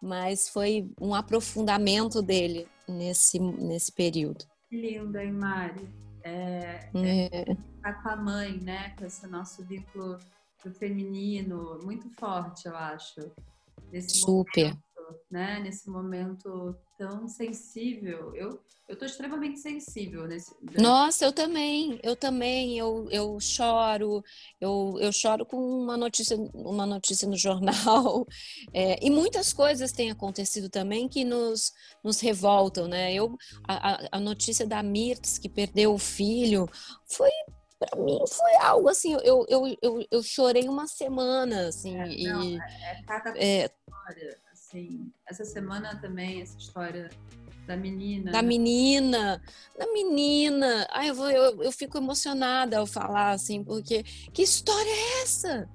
mas 0.00 0.48
foi 0.48 0.90
um 1.00 1.14
aprofundamento 1.14 2.22
dele 2.22 2.68
nesse, 2.88 3.38
nesse 3.38 3.90
período. 3.90 4.44
Linda, 4.70 5.24
hein, 5.24 5.32
Mari? 5.32 5.88
É, 6.22 6.90
é. 6.94 7.56
Tá 7.82 7.94
com 7.94 8.08
a 8.10 8.16
mãe, 8.16 8.60
né? 8.60 8.90
Com 8.98 9.06
esse 9.06 9.26
nosso 9.26 9.64
vínculo 9.64 10.18
do 10.62 10.70
feminino 10.72 11.80
muito 11.82 12.10
forte, 12.10 12.68
eu 12.68 12.76
acho. 12.76 13.20
Nesse 13.90 14.20
Super. 14.20 14.66
Momento 14.66 14.90
né? 15.30 15.60
Nesse 15.60 15.88
momento 15.88 16.76
tão 17.00 17.26
sensível. 17.26 18.34
Eu 18.34 18.60
eu 18.90 18.96
tô 18.96 19.04
extremamente 19.04 19.60
sensível 19.60 20.26
nesse. 20.26 20.52
Né? 20.60 20.72
Nossa, 20.78 21.24
eu 21.24 21.32
também, 21.32 22.00
eu 22.02 22.16
também, 22.16 22.76
eu, 22.76 23.06
eu 23.08 23.38
choro, 23.38 24.24
eu, 24.60 24.96
eu 24.98 25.12
choro 25.12 25.46
com 25.46 25.56
uma 25.56 25.96
notícia, 25.96 26.36
uma 26.52 26.84
notícia 26.84 27.28
no 27.28 27.36
jornal. 27.36 28.26
É, 28.72 29.04
e 29.04 29.10
muitas 29.10 29.52
coisas 29.52 29.92
têm 29.92 30.10
acontecido 30.10 30.68
também 30.68 31.08
que 31.08 31.24
nos, 31.24 31.72
nos 32.02 32.20
revoltam, 32.20 32.88
né? 32.88 33.12
Eu, 33.12 33.36
a, 33.66 34.16
a 34.16 34.20
notícia 34.20 34.66
da 34.66 34.82
Mirtz, 34.82 35.38
que 35.38 35.48
perdeu 35.48 35.94
o 35.94 35.98
filho, 35.98 36.68
foi 37.06 37.30
para 37.78 38.00
mim 38.00 38.18
foi 38.28 38.56
algo 38.56 38.88
assim, 38.88 39.14
eu, 39.24 39.46
eu, 39.48 39.76
eu, 39.80 40.06
eu 40.10 40.22
chorei 40.22 40.68
uma 40.68 40.86
semana, 40.86 41.68
assim, 41.68 41.96
é, 41.96 42.30
não, 42.30 42.42
e 42.42 42.58
é, 42.58 42.98
é 42.98 43.02
cada 43.06 43.30
é, 43.38 43.64
história 43.64 44.38
assim. 44.70 45.12
Essa 45.26 45.44
semana 45.44 46.00
também, 46.00 46.40
essa 46.40 46.56
história 46.56 47.10
da 47.66 47.76
menina. 47.76 48.30
Da 48.30 48.42
menina, 48.42 49.42
da 49.76 49.86
menina. 49.92 50.86
Ai, 50.90 51.10
eu, 51.10 51.14
vou, 51.14 51.30
eu, 51.30 51.62
eu 51.62 51.72
fico 51.72 51.98
emocionada 51.98 52.78
ao 52.78 52.86
falar, 52.86 53.32
assim, 53.32 53.64
porque 53.64 54.02
que 54.32 54.42
história 54.42 54.88
é 54.88 55.22
essa? 55.22 55.68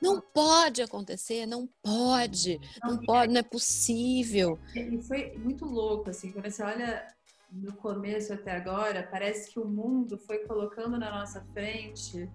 Não 0.00 0.20
pode 0.20 0.80
acontecer, 0.80 1.44
não 1.44 1.68
pode, 1.82 2.60
não, 2.82 2.94
não 2.94 3.04
pode, 3.04 3.32
não 3.32 3.40
é 3.40 3.42
possível. 3.42 4.58
E 4.74 5.02
foi 5.02 5.36
muito 5.36 5.64
louco, 5.64 6.10
assim, 6.10 6.30
quando 6.30 6.48
você 6.48 6.62
olha 6.62 7.06
no 7.50 7.72
começo 7.74 8.32
até 8.32 8.52
agora, 8.52 9.08
parece 9.10 9.50
que 9.50 9.58
o 9.58 9.66
mundo 9.66 10.16
foi 10.16 10.38
colocando 10.46 10.98
na 10.98 11.10
nossa 11.10 11.44
frente 11.52 12.30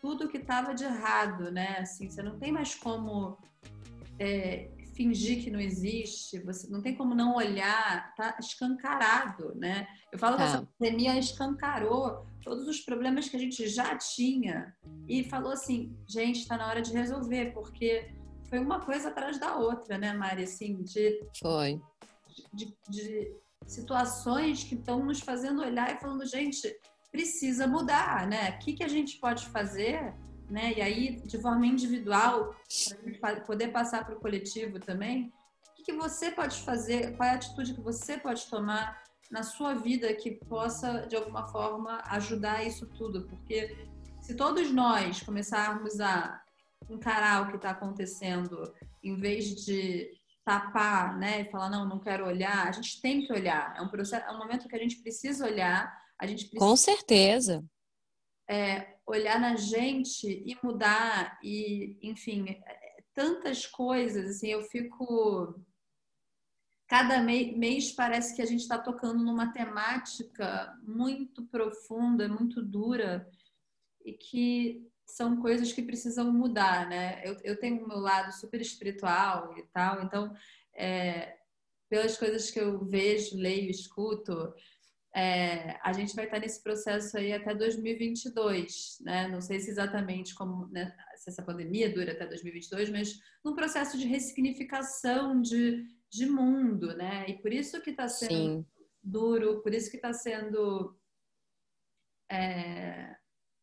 tudo 0.00 0.28
que 0.28 0.38
estava 0.38 0.74
de 0.74 0.84
errado, 0.84 1.50
né? 1.52 1.78
Assim, 1.78 2.10
você 2.10 2.22
não 2.22 2.38
tem 2.38 2.50
mais 2.50 2.74
como 2.74 3.38
é, 4.18 4.68
fingir 4.94 5.42
que 5.42 5.50
não 5.50 5.60
existe, 5.60 6.38
você 6.40 6.68
não 6.70 6.80
tem 6.80 6.94
como 6.94 7.14
não 7.14 7.34
olhar, 7.34 8.14
tá 8.14 8.36
escancarado, 8.38 9.54
né? 9.56 9.86
Eu 10.12 10.18
falo 10.18 10.36
que 10.36 10.42
essa 10.42 10.60
tá. 10.60 10.68
pandemia 10.78 11.18
escancarou 11.18 12.26
todos 12.42 12.68
os 12.68 12.80
problemas 12.80 13.28
que 13.28 13.36
a 13.36 13.40
gente 13.40 13.66
já 13.68 13.96
tinha 13.96 14.74
e 15.08 15.24
falou 15.24 15.52
assim, 15.52 15.96
gente, 16.06 16.40
está 16.40 16.56
na 16.56 16.68
hora 16.68 16.82
de 16.82 16.92
resolver, 16.92 17.52
porque 17.52 18.14
foi 18.48 18.58
uma 18.58 18.80
coisa 18.80 19.08
atrás 19.08 19.38
da 19.38 19.56
outra, 19.56 19.98
né, 19.98 20.12
Mari? 20.12 20.44
Assim, 20.44 20.82
de, 20.82 21.20
foi. 21.40 21.80
De, 22.52 22.76
de 22.88 23.32
situações 23.66 24.64
que 24.64 24.74
estão 24.74 25.04
nos 25.04 25.20
fazendo 25.20 25.62
olhar 25.62 25.94
e 25.94 26.00
falando, 26.00 26.26
gente, 26.26 26.74
precisa 27.10 27.66
mudar, 27.66 28.26
né? 28.26 28.50
O 28.50 28.58
que, 28.58 28.74
que 28.74 28.84
a 28.84 28.88
gente 28.88 29.18
pode 29.18 29.46
fazer 29.46 30.14
né? 30.48 30.74
E 30.76 30.80
aí, 30.80 31.16
de 31.24 31.38
forma 31.38 31.66
individual, 31.66 32.54
para 33.20 33.40
poder 33.40 33.68
passar 33.68 34.04
para 34.04 34.14
o 34.14 34.20
coletivo 34.20 34.78
também, 34.78 35.32
o 35.70 35.74
que, 35.76 35.84
que 35.84 35.92
você 35.92 36.30
pode 36.30 36.60
fazer? 36.62 37.16
Qual 37.16 37.28
é 37.28 37.32
a 37.32 37.34
atitude 37.36 37.74
que 37.74 37.80
você 37.80 38.18
pode 38.18 38.46
tomar 38.46 39.02
na 39.30 39.42
sua 39.42 39.74
vida 39.74 40.12
que 40.14 40.32
possa, 40.32 41.06
de 41.06 41.16
alguma 41.16 41.46
forma, 41.48 42.02
ajudar 42.06 42.64
isso 42.64 42.86
tudo? 42.86 43.26
Porque 43.26 43.88
se 44.20 44.34
todos 44.34 44.70
nós 44.70 45.22
começarmos 45.22 46.00
a 46.00 46.42
encarar 46.88 47.42
o 47.42 47.50
que 47.50 47.56
está 47.56 47.70
acontecendo, 47.70 48.72
em 49.02 49.16
vez 49.16 49.54
de 49.64 50.10
tapar, 50.44 51.16
né, 51.16 51.40
e 51.40 51.50
falar 51.50 51.70
não, 51.70 51.88
não 51.88 51.98
quero 51.98 52.26
olhar, 52.26 52.68
a 52.68 52.72
gente 52.72 53.00
tem 53.00 53.26
que 53.26 53.32
olhar. 53.32 53.74
É 53.76 53.80
um 53.80 53.88
processo, 53.88 54.26
é 54.26 54.30
um 54.30 54.38
momento 54.38 54.68
que 54.68 54.76
a 54.76 54.78
gente 54.78 54.96
precisa 54.96 55.46
olhar. 55.46 55.92
A 56.18 56.26
gente 56.26 56.44
precisa, 56.46 56.64
Com 56.64 56.76
certeza. 56.76 57.64
É, 58.48 58.93
olhar 59.06 59.38
na 59.38 59.56
gente 59.56 60.26
e 60.26 60.56
mudar 60.62 61.38
e, 61.42 61.98
enfim, 62.02 62.46
tantas 63.12 63.66
coisas, 63.66 64.36
assim, 64.36 64.48
eu 64.48 64.62
fico 64.62 65.60
cada 66.86 67.20
mês 67.22 67.92
parece 67.92 68.36
que 68.36 68.42
a 68.42 68.46
gente 68.46 68.60
está 68.60 68.78
tocando 68.78 69.24
numa 69.24 69.52
temática 69.52 70.72
muito 70.82 71.44
profunda, 71.46 72.28
muito 72.28 72.62
dura 72.62 73.28
e 74.04 74.12
que 74.12 74.86
são 75.06 75.40
coisas 75.40 75.72
que 75.72 75.82
precisam 75.82 76.32
mudar, 76.32 76.88
né? 76.88 77.22
Eu, 77.24 77.38
eu 77.42 77.58
tenho 77.58 77.84
o 77.84 77.88
meu 77.88 77.98
lado 77.98 78.32
super 78.32 78.60
espiritual 78.60 79.56
e 79.58 79.62
tal, 79.72 80.02
então, 80.02 80.34
é, 80.74 81.36
pelas 81.88 82.16
coisas 82.16 82.50
que 82.50 82.60
eu 82.60 82.84
vejo, 82.84 83.36
leio, 83.36 83.70
escuto, 83.70 84.54
é, 85.16 85.78
a 85.84 85.92
gente 85.92 86.14
vai 86.16 86.24
estar 86.24 86.40
nesse 86.40 86.60
processo 86.60 87.16
aí 87.16 87.32
até 87.32 87.54
2022, 87.54 88.98
né? 89.00 89.28
Não 89.28 89.40
sei 89.40 89.60
se 89.60 89.70
exatamente 89.70 90.34
como 90.34 90.66
né, 90.66 90.92
se 91.14 91.30
essa 91.30 91.42
pandemia 91.42 91.92
dura 91.92 92.10
até 92.10 92.26
2022, 92.26 92.90
mas 92.90 93.20
num 93.44 93.54
processo 93.54 93.96
de 93.96 94.08
ressignificação 94.08 95.40
de, 95.40 95.86
de 96.10 96.26
mundo, 96.26 96.96
né? 96.96 97.26
E 97.28 97.34
por 97.34 97.52
isso 97.52 97.80
que 97.80 97.90
está 97.90 98.08
sendo 98.08 98.32
Sim. 98.32 98.66
duro, 99.00 99.62
por 99.62 99.72
isso 99.72 99.88
que 99.88 99.96
está 99.96 100.12
sendo 100.12 100.98
é, 102.28 103.14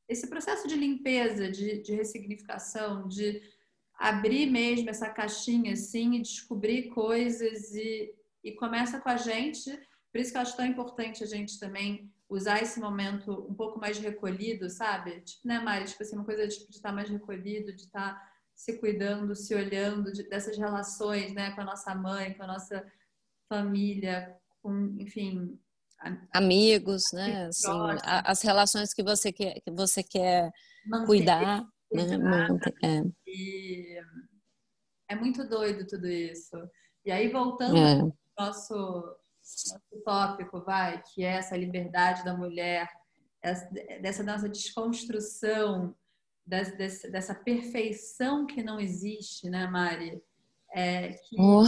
esse 0.07 0.29
processo 0.29 0.69
de 0.69 0.75
limpeza, 0.75 1.51
de, 1.51 1.81
de 1.81 1.93
ressignificação, 1.93 3.09
de 3.09 3.41
abrir 3.95 4.49
mesmo 4.49 4.89
essa 4.89 5.09
caixinha 5.09 5.73
assim 5.73 6.15
e 6.15 6.21
descobrir 6.21 6.89
coisas 6.89 7.75
e, 7.75 8.15
e 8.41 8.53
começa 8.53 9.01
com 9.01 9.09
a 9.09 9.17
gente 9.17 9.77
por 10.11 10.19
isso 10.19 10.31
que 10.31 10.37
eu 10.37 10.41
acho 10.41 10.57
tão 10.57 10.65
importante 10.65 11.23
a 11.23 11.27
gente 11.27 11.59
também 11.59 12.11
usar 12.29 12.61
esse 12.61 12.79
momento 12.79 13.45
um 13.49 13.53
pouco 13.53 13.79
mais 13.79 13.97
recolhido, 13.97 14.69
sabe? 14.69 15.21
Tipo, 15.21 15.47
né, 15.47 15.59
Mari? 15.59 15.85
Tipo 15.85 16.03
assim, 16.03 16.15
uma 16.15 16.25
coisa 16.25 16.47
de 16.47 16.55
estar 16.69 16.91
mais 16.91 17.09
recolhido, 17.09 17.73
de 17.73 17.83
estar 17.83 18.21
se 18.55 18.77
cuidando, 18.77 19.35
se 19.35 19.55
olhando, 19.55 20.11
de, 20.11 20.23
dessas 20.29 20.57
relações, 20.57 21.33
né, 21.33 21.51
com 21.51 21.61
a 21.61 21.65
nossa 21.65 21.95
mãe, 21.95 22.33
com 22.33 22.43
a 22.43 22.47
nossa 22.47 22.85
família, 23.49 24.37
com, 24.61 24.95
enfim, 24.99 25.59
amigos, 26.33 27.03
né? 27.13 27.47
Assim, 27.47 27.69
as 28.05 28.41
relações 28.41 28.93
que 28.93 29.03
você 29.03 29.31
quer, 29.31 29.59
que 29.61 29.71
você 29.71 30.03
quer 30.03 30.51
Manter, 30.85 31.05
cuidar, 31.05 31.67
né? 31.91 32.17
Manter, 32.17 32.73
é. 32.83 33.03
E 33.27 33.99
é 35.09 35.15
muito 35.15 35.47
doido 35.47 35.85
tudo 35.85 36.07
isso. 36.07 36.55
E 37.05 37.11
aí 37.11 37.29
voltando 37.29 37.77
é. 37.77 37.99
ao 37.99 38.17
nosso 38.39 39.15
tópico, 40.03 40.61
vai, 40.61 41.01
que 41.13 41.23
é 41.23 41.33
essa 41.37 41.57
liberdade 41.57 42.23
da 42.23 42.35
mulher, 42.35 42.89
dessa 44.01 44.23
nossa 44.23 44.47
desconstrução, 44.47 45.95
dessa, 46.45 47.09
dessa 47.09 47.35
perfeição 47.35 48.45
que 48.45 48.63
não 48.63 48.79
existe, 48.79 49.49
né, 49.49 49.67
Mari? 49.67 50.21
É, 50.73 51.09
que 51.13 51.35
oh. 51.39 51.63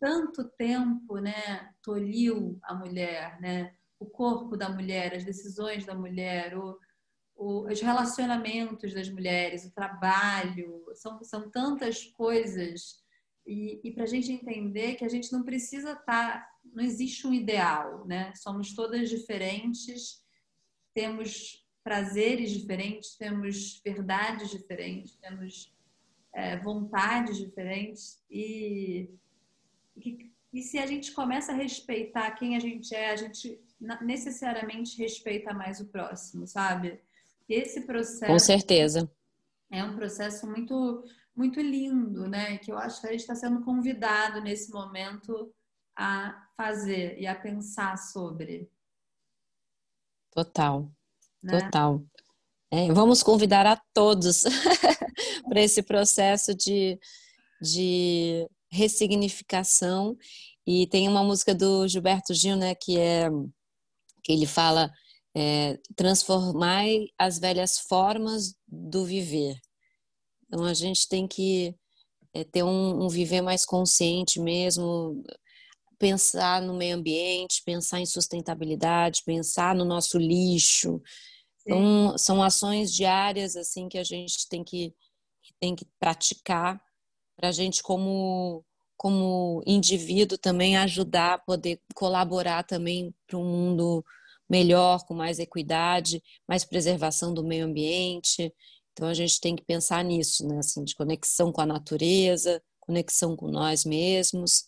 tanto 0.00 0.44
tempo, 0.56 1.18
né, 1.18 1.70
tolhiu 1.82 2.58
a 2.62 2.74
mulher, 2.74 3.40
né? 3.40 3.74
O 3.98 4.06
corpo 4.06 4.56
da 4.56 4.68
mulher, 4.68 5.14
as 5.14 5.24
decisões 5.24 5.84
da 5.84 5.94
mulher, 5.94 6.56
o, 6.56 6.78
o, 7.36 7.66
os 7.70 7.80
relacionamentos 7.80 8.94
das 8.94 9.10
mulheres, 9.10 9.64
o 9.64 9.74
trabalho, 9.74 10.84
são, 10.94 11.22
são 11.22 11.50
tantas 11.50 12.04
coisas 12.04 13.00
e, 13.46 13.80
e 13.82 13.90
para 13.92 14.04
a 14.04 14.06
gente 14.06 14.30
entender 14.30 14.94
que 14.94 15.04
a 15.04 15.08
gente 15.08 15.32
não 15.32 15.42
precisa 15.42 15.92
estar, 15.92 16.04
tá, 16.04 16.48
não 16.64 16.84
existe 16.84 17.26
um 17.26 17.34
ideal, 17.34 18.06
né? 18.06 18.32
Somos 18.36 18.74
todas 18.74 19.08
diferentes, 19.08 20.22
temos 20.94 21.66
prazeres 21.82 22.50
diferentes, 22.50 23.16
temos 23.16 23.80
verdades 23.84 24.50
diferentes, 24.50 25.16
temos 25.16 25.74
é, 26.32 26.58
vontades 26.58 27.36
diferentes 27.38 28.22
e, 28.30 29.10
e, 29.96 30.30
e 30.52 30.62
se 30.62 30.78
a 30.78 30.86
gente 30.86 31.12
começa 31.12 31.52
a 31.52 31.56
respeitar 31.56 32.30
quem 32.32 32.56
a 32.56 32.60
gente 32.60 32.94
é, 32.94 33.10
a 33.10 33.16
gente 33.16 33.60
necessariamente 34.02 34.98
respeita 34.98 35.54
mais 35.54 35.80
o 35.80 35.86
próximo, 35.86 36.46
sabe? 36.46 37.00
Esse 37.48 37.80
processo. 37.82 38.30
Com 38.30 38.38
certeza. 38.38 39.10
É 39.70 39.82
um 39.82 39.96
processo 39.96 40.46
muito 40.46 41.04
muito 41.34 41.60
lindo, 41.60 42.28
né? 42.28 42.58
Que 42.58 42.70
eu 42.70 42.76
acho 42.76 43.00
que 43.00 43.06
a 43.06 43.12
gente 43.12 43.20
está 43.20 43.34
sendo 43.34 43.62
convidado 43.62 44.40
nesse 44.42 44.70
momento 44.70 45.52
a 45.96 46.48
fazer 46.60 47.18
e 47.18 47.26
a 47.26 47.34
pensar 47.34 47.96
sobre. 47.96 48.70
Total, 50.30 50.92
né? 51.42 51.58
total. 51.58 52.04
É, 52.70 52.92
vamos 52.92 53.22
convidar 53.22 53.66
a 53.66 53.80
todos 53.94 54.42
para 55.48 55.60
esse 55.62 55.82
processo 55.82 56.54
de, 56.54 57.00
de 57.62 58.46
ressignificação. 58.70 60.18
E 60.66 60.86
tem 60.86 61.08
uma 61.08 61.24
música 61.24 61.54
do 61.54 61.88
Gilberto 61.88 62.34
Gil, 62.34 62.56
né, 62.56 62.74
que 62.74 62.98
é 62.98 63.30
que 64.22 64.32
ele 64.32 64.46
fala 64.46 64.92
é, 65.34 65.78
transformar 65.96 66.84
as 67.18 67.38
velhas 67.38 67.78
formas 67.78 68.54
do 68.68 69.06
viver. 69.06 69.58
Então 70.46 70.64
a 70.64 70.74
gente 70.74 71.08
tem 71.08 71.26
que 71.26 71.74
é, 72.34 72.44
ter 72.44 72.62
um, 72.62 73.04
um 73.04 73.08
viver 73.08 73.40
mais 73.40 73.64
consciente 73.64 74.38
mesmo, 74.38 75.24
pensar 76.00 76.62
no 76.62 76.74
meio 76.74 76.96
ambiente, 76.96 77.62
pensar 77.64 78.00
em 78.00 78.06
sustentabilidade, 78.06 79.22
pensar 79.24 79.74
no 79.74 79.84
nosso 79.84 80.18
lixo. 80.18 81.00
Então, 81.60 82.16
são 82.16 82.42
ações 82.42 82.92
diárias 82.92 83.54
assim 83.54 83.86
que 83.86 83.98
a 83.98 84.02
gente 84.02 84.48
tem 84.48 84.64
que, 84.64 84.94
tem 85.60 85.76
que 85.76 85.86
praticar 86.00 86.82
para 87.36 87.50
a 87.50 87.52
gente 87.52 87.82
como 87.82 88.64
como 88.96 89.62
indivíduo 89.66 90.36
também 90.36 90.76
ajudar 90.76 91.32
a 91.32 91.38
poder 91.38 91.80
colaborar 91.94 92.64
também 92.64 93.14
para 93.26 93.38
um 93.38 93.44
mundo 93.46 94.04
melhor, 94.46 95.06
com 95.06 95.14
mais 95.14 95.38
equidade, 95.38 96.22
mais 96.46 96.66
preservação 96.66 97.32
do 97.32 97.42
meio 97.42 97.64
ambiente. 97.64 98.52
Então 98.92 99.08
a 99.08 99.14
gente 99.14 99.40
tem 99.40 99.56
que 99.56 99.64
pensar 99.64 100.04
nisso, 100.04 100.46
né? 100.46 100.58
Assim, 100.58 100.84
de 100.84 100.94
conexão 100.94 101.50
com 101.50 101.62
a 101.62 101.66
natureza, 101.66 102.62
conexão 102.78 103.34
com 103.34 103.48
nós 103.50 103.86
mesmos. 103.86 104.66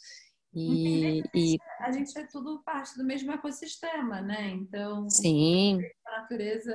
E, 0.55 1.23
e... 1.35 1.59
a 1.81 1.91
gente 1.91 2.17
é 2.19 2.27
tudo 2.27 2.63
parte 2.63 2.97
do 2.97 3.05
mesmo 3.05 3.33
ecossistema, 3.33 4.21
né? 4.21 4.51
Então, 4.51 5.09
Sim. 5.09 5.81
a 6.07 6.21
natureza 6.21 6.75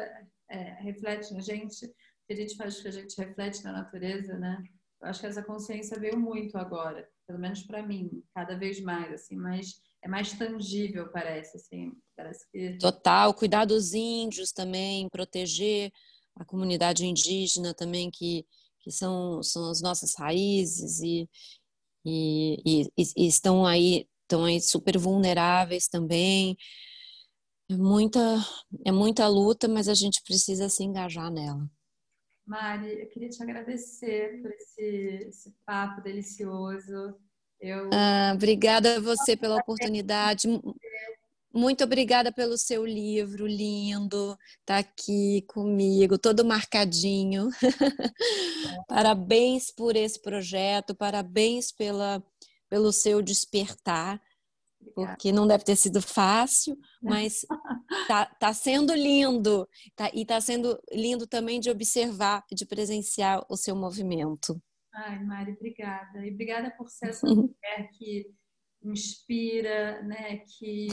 é, 0.49 0.73
reflete 0.81 1.31
na 1.33 1.41
gente, 1.41 1.85
a 2.29 2.33
gente 2.33 2.55
faz 2.55 2.81
que 2.81 2.87
a 2.87 2.91
gente 2.91 3.15
reflete 3.17 3.63
na 3.63 3.71
natureza, 3.71 4.37
né? 4.37 4.63
Eu 4.99 5.09
acho 5.09 5.19
que 5.19 5.27
essa 5.27 5.43
consciência 5.43 5.99
veio 5.99 6.19
muito 6.19 6.57
agora, 6.57 7.07
pelo 7.27 7.39
menos 7.39 7.61
para 7.63 7.85
mim, 7.85 8.23
cada 8.33 8.57
vez 8.57 8.81
mais, 8.81 9.13
assim, 9.13 9.35
mas 9.35 9.79
é 10.03 10.07
mais 10.07 10.33
tangível, 10.33 11.11
parece, 11.11 11.57
assim, 11.57 11.91
parece 12.15 12.49
que... 12.51 12.77
Total, 12.79 13.31
cuidar 13.33 13.65
dos 13.65 13.93
índios 13.93 14.51
também, 14.51 15.07
proteger 15.09 15.91
a 16.35 16.43
comunidade 16.43 17.05
indígena 17.05 17.75
também, 17.75 18.09
que, 18.09 18.43
que 18.79 18.91
são, 18.91 19.43
são 19.43 19.69
as 19.69 19.81
nossas 19.81 20.15
raízes 20.15 20.99
e, 21.01 21.29
e, 22.05 22.61
e, 22.65 22.89
e 23.17 23.27
estão 23.27 23.65
aí 23.65 24.07
estão 24.27 24.43
aí 24.43 24.59
super 24.59 24.97
vulneráveis 24.97 25.87
também. 25.87 26.57
É 27.69 27.75
muita, 27.75 28.19
é 28.85 28.91
muita 28.91 29.27
luta, 29.27 29.67
mas 29.67 29.87
a 29.87 29.93
gente 29.93 30.21
precisa 30.23 30.69
se 30.69 30.83
engajar 30.83 31.31
nela. 31.31 31.69
Mari, 32.45 33.01
eu 33.01 33.09
queria 33.09 33.29
te 33.29 33.41
agradecer 33.43 34.41
por 34.41 34.51
esse, 34.51 35.27
esse 35.27 35.55
papo 35.65 36.01
delicioso. 36.01 37.15
Eu... 37.59 37.89
Ah, 37.91 38.31
obrigada 38.33 38.97
a 38.97 39.01
você 39.01 39.35
pela 39.35 39.57
oportunidade. 39.57 40.47
Muito 41.57 41.83
obrigada 41.83 42.31
pelo 42.31 42.55
seu 42.55 42.85
livro 42.85 43.47
lindo, 43.47 44.37
tá 44.63 44.77
aqui 44.77 45.41
comigo, 45.47 46.15
todo 46.15 46.45
marcadinho. 46.45 47.49
parabéns 48.87 49.71
por 49.71 49.95
esse 49.95 50.21
projeto, 50.21 50.93
parabéns 50.93 51.71
pela, 51.71 52.23
pelo 52.69 52.91
seu 52.93 53.23
despertar, 53.23 54.21
porque 54.93 55.31
não 55.31 55.47
deve 55.47 55.63
ter 55.63 55.75
sido 55.75 55.99
fácil, 55.99 56.77
mas 57.01 57.43
tá, 58.07 58.27
tá 58.27 58.53
sendo 58.53 58.93
lindo, 58.93 59.67
tá, 59.95 60.11
e 60.13 60.23
tá 60.27 60.39
sendo 60.39 60.79
lindo 60.91 61.25
também 61.25 61.59
de 61.59 61.71
observar, 61.71 62.45
de 62.51 62.67
presenciar 62.67 63.43
o 63.49 63.57
seu 63.57 63.75
movimento. 63.75 64.61
Ai, 64.93 65.23
Mari, 65.23 65.53
obrigada. 65.53 66.23
E 66.23 66.31
obrigada 66.31 66.69
por 66.77 66.87
ser 66.87 67.09
essa 67.09 67.25
mulher 67.27 67.89
que 67.97 68.31
inspira, 68.91 70.01
né? 70.03 70.41
Que 70.57 70.87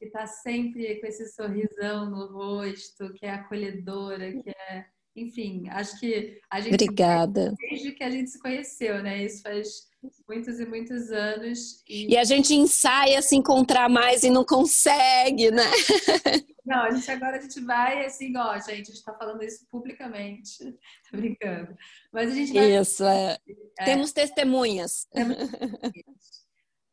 está 0.00 0.26
sempre 0.26 1.00
com 1.00 1.06
esse 1.06 1.26
sorrisão 1.32 2.10
no 2.10 2.26
rosto, 2.26 3.12
que 3.14 3.26
é 3.26 3.30
acolhedora, 3.30 4.32
que 4.32 4.50
é, 4.50 4.84
enfim, 5.14 5.68
acho 5.70 5.98
que 5.98 6.38
a 6.50 6.60
gente 6.60 6.74
obrigada 6.74 7.54
desde 7.58 7.92
que 7.92 8.04
a 8.04 8.10
gente 8.10 8.30
se 8.30 8.38
conheceu, 8.38 9.02
né? 9.02 9.24
Isso 9.24 9.42
faz 9.42 9.86
muitos 10.28 10.60
e 10.60 10.66
muitos 10.66 11.10
anos. 11.10 11.82
E, 11.88 12.12
e 12.12 12.16
a 12.16 12.24
gente 12.24 12.54
ensaia 12.54 13.22
se 13.22 13.34
encontrar 13.34 13.88
mais 13.88 14.22
e 14.22 14.30
não 14.30 14.44
consegue, 14.44 15.50
né? 15.50 15.64
Não, 16.66 16.82
a 16.82 16.90
gente 16.90 17.08
agora 17.12 17.36
a 17.36 17.40
gente 17.40 17.60
vai 17.60 18.04
assim, 18.04 18.36
ó, 18.36 18.54
gente, 18.58 18.70
a 18.70 18.74
gente 18.74 18.90
está 18.94 19.14
falando 19.14 19.40
isso 19.44 19.64
publicamente, 19.70 20.58
tô 21.08 21.16
brincando. 21.16 21.76
Mas 22.12 22.32
a 22.32 22.34
gente 22.34 22.52
vai... 22.52 22.76
Isso, 22.76 23.04
é. 23.04 23.38
é. 23.78 23.84
Temos 23.84 24.12
testemunhas. 24.12 25.06
Temos 25.12 25.36
testemunhas. 25.36 25.86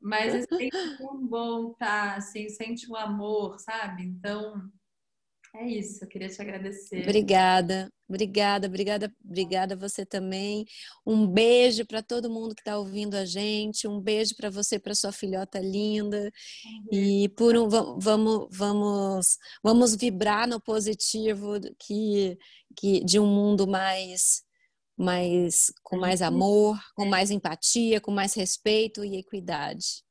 Mas 0.03 0.35
é 0.35 0.41
sempre 0.41 0.97
tão 0.97 1.25
bom 1.25 1.73
tá, 1.75 2.15
assim, 2.15 2.49
sente 2.49 2.91
um 2.91 2.95
amor, 2.95 3.57
sabe? 3.57 4.03
Então, 4.03 4.69
é 5.55 5.65
isso, 5.65 6.03
eu 6.03 6.07
queria 6.09 6.27
te 6.27 6.41
agradecer. 6.41 7.03
Obrigada, 7.03 7.89
obrigada, 8.09 8.67
obrigada, 8.67 9.13
obrigada 9.23 9.75
você 9.77 10.05
também. 10.05 10.65
Um 11.05 11.25
beijo 11.25 11.85
para 11.85 12.01
todo 12.01 12.29
mundo 12.29 12.53
que 12.53 12.61
está 12.61 12.77
ouvindo 12.77 13.15
a 13.15 13.23
gente, 13.23 13.87
um 13.87 14.01
beijo 14.01 14.35
para 14.35 14.49
você, 14.49 14.77
para 14.77 14.93
sua 14.93 15.13
filhota 15.13 15.59
linda. 15.59 16.29
Uhum. 16.65 16.87
E 16.91 17.29
por 17.29 17.55
um, 17.55 17.69
vamos, 17.69 18.47
vamos, 18.51 19.37
vamos 19.63 19.95
vibrar 19.95 20.47
no 20.47 20.59
positivo 20.59 21.53
que, 21.79 22.37
que 22.75 23.03
de 23.05 23.19
um 23.19 23.27
mundo 23.27 23.65
mais 23.65 24.43
mais 24.97 25.73
com 25.81 25.97
mais 25.97 26.21
amor, 26.21 26.79
com 26.95 27.05
mais 27.05 27.31
empatia, 27.31 27.99
com 27.99 28.11
mais 28.11 28.33
respeito 28.33 29.03
e 29.03 29.17
equidade. 29.17 30.03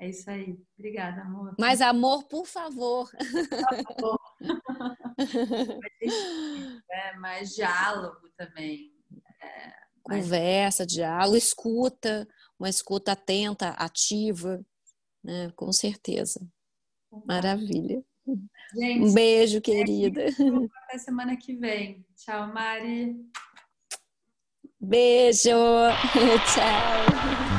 É 0.00 0.08
isso 0.08 0.30
aí. 0.30 0.58
Obrigada, 0.78 1.20
amor. 1.20 1.54
Mais 1.58 1.82
amor, 1.82 2.24
por 2.24 2.46
favor. 2.46 3.10
Por 3.10 3.18
favor. 4.00 4.18
é, 6.90 7.16
mais 7.18 7.50
diálogo 7.50 8.30
também. 8.34 8.94
É, 9.42 9.74
mais... 10.08 10.24
Conversa, 10.24 10.86
diálogo, 10.86 11.36
escuta, 11.36 12.26
uma 12.58 12.70
escuta 12.70 13.12
atenta, 13.12 13.70
ativa, 13.70 14.64
né? 15.22 15.52
com 15.54 15.70
certeza. 15.70 16.40
Maravilha. 17.26 18.02
Gente, 18.74 19.04
um 19.04 19.12
beijo, 19.12 19.60
querida. 19.60 20.26
Até 20.86 20.98
semana 20.98 21.36
que 21.36 21.54
vem. 21.56 22.06
Tchau, 22.16 22.52
Mari. 22.54 23.16
Beijo. 24.80 25.90
Tchau. 26.46 27.49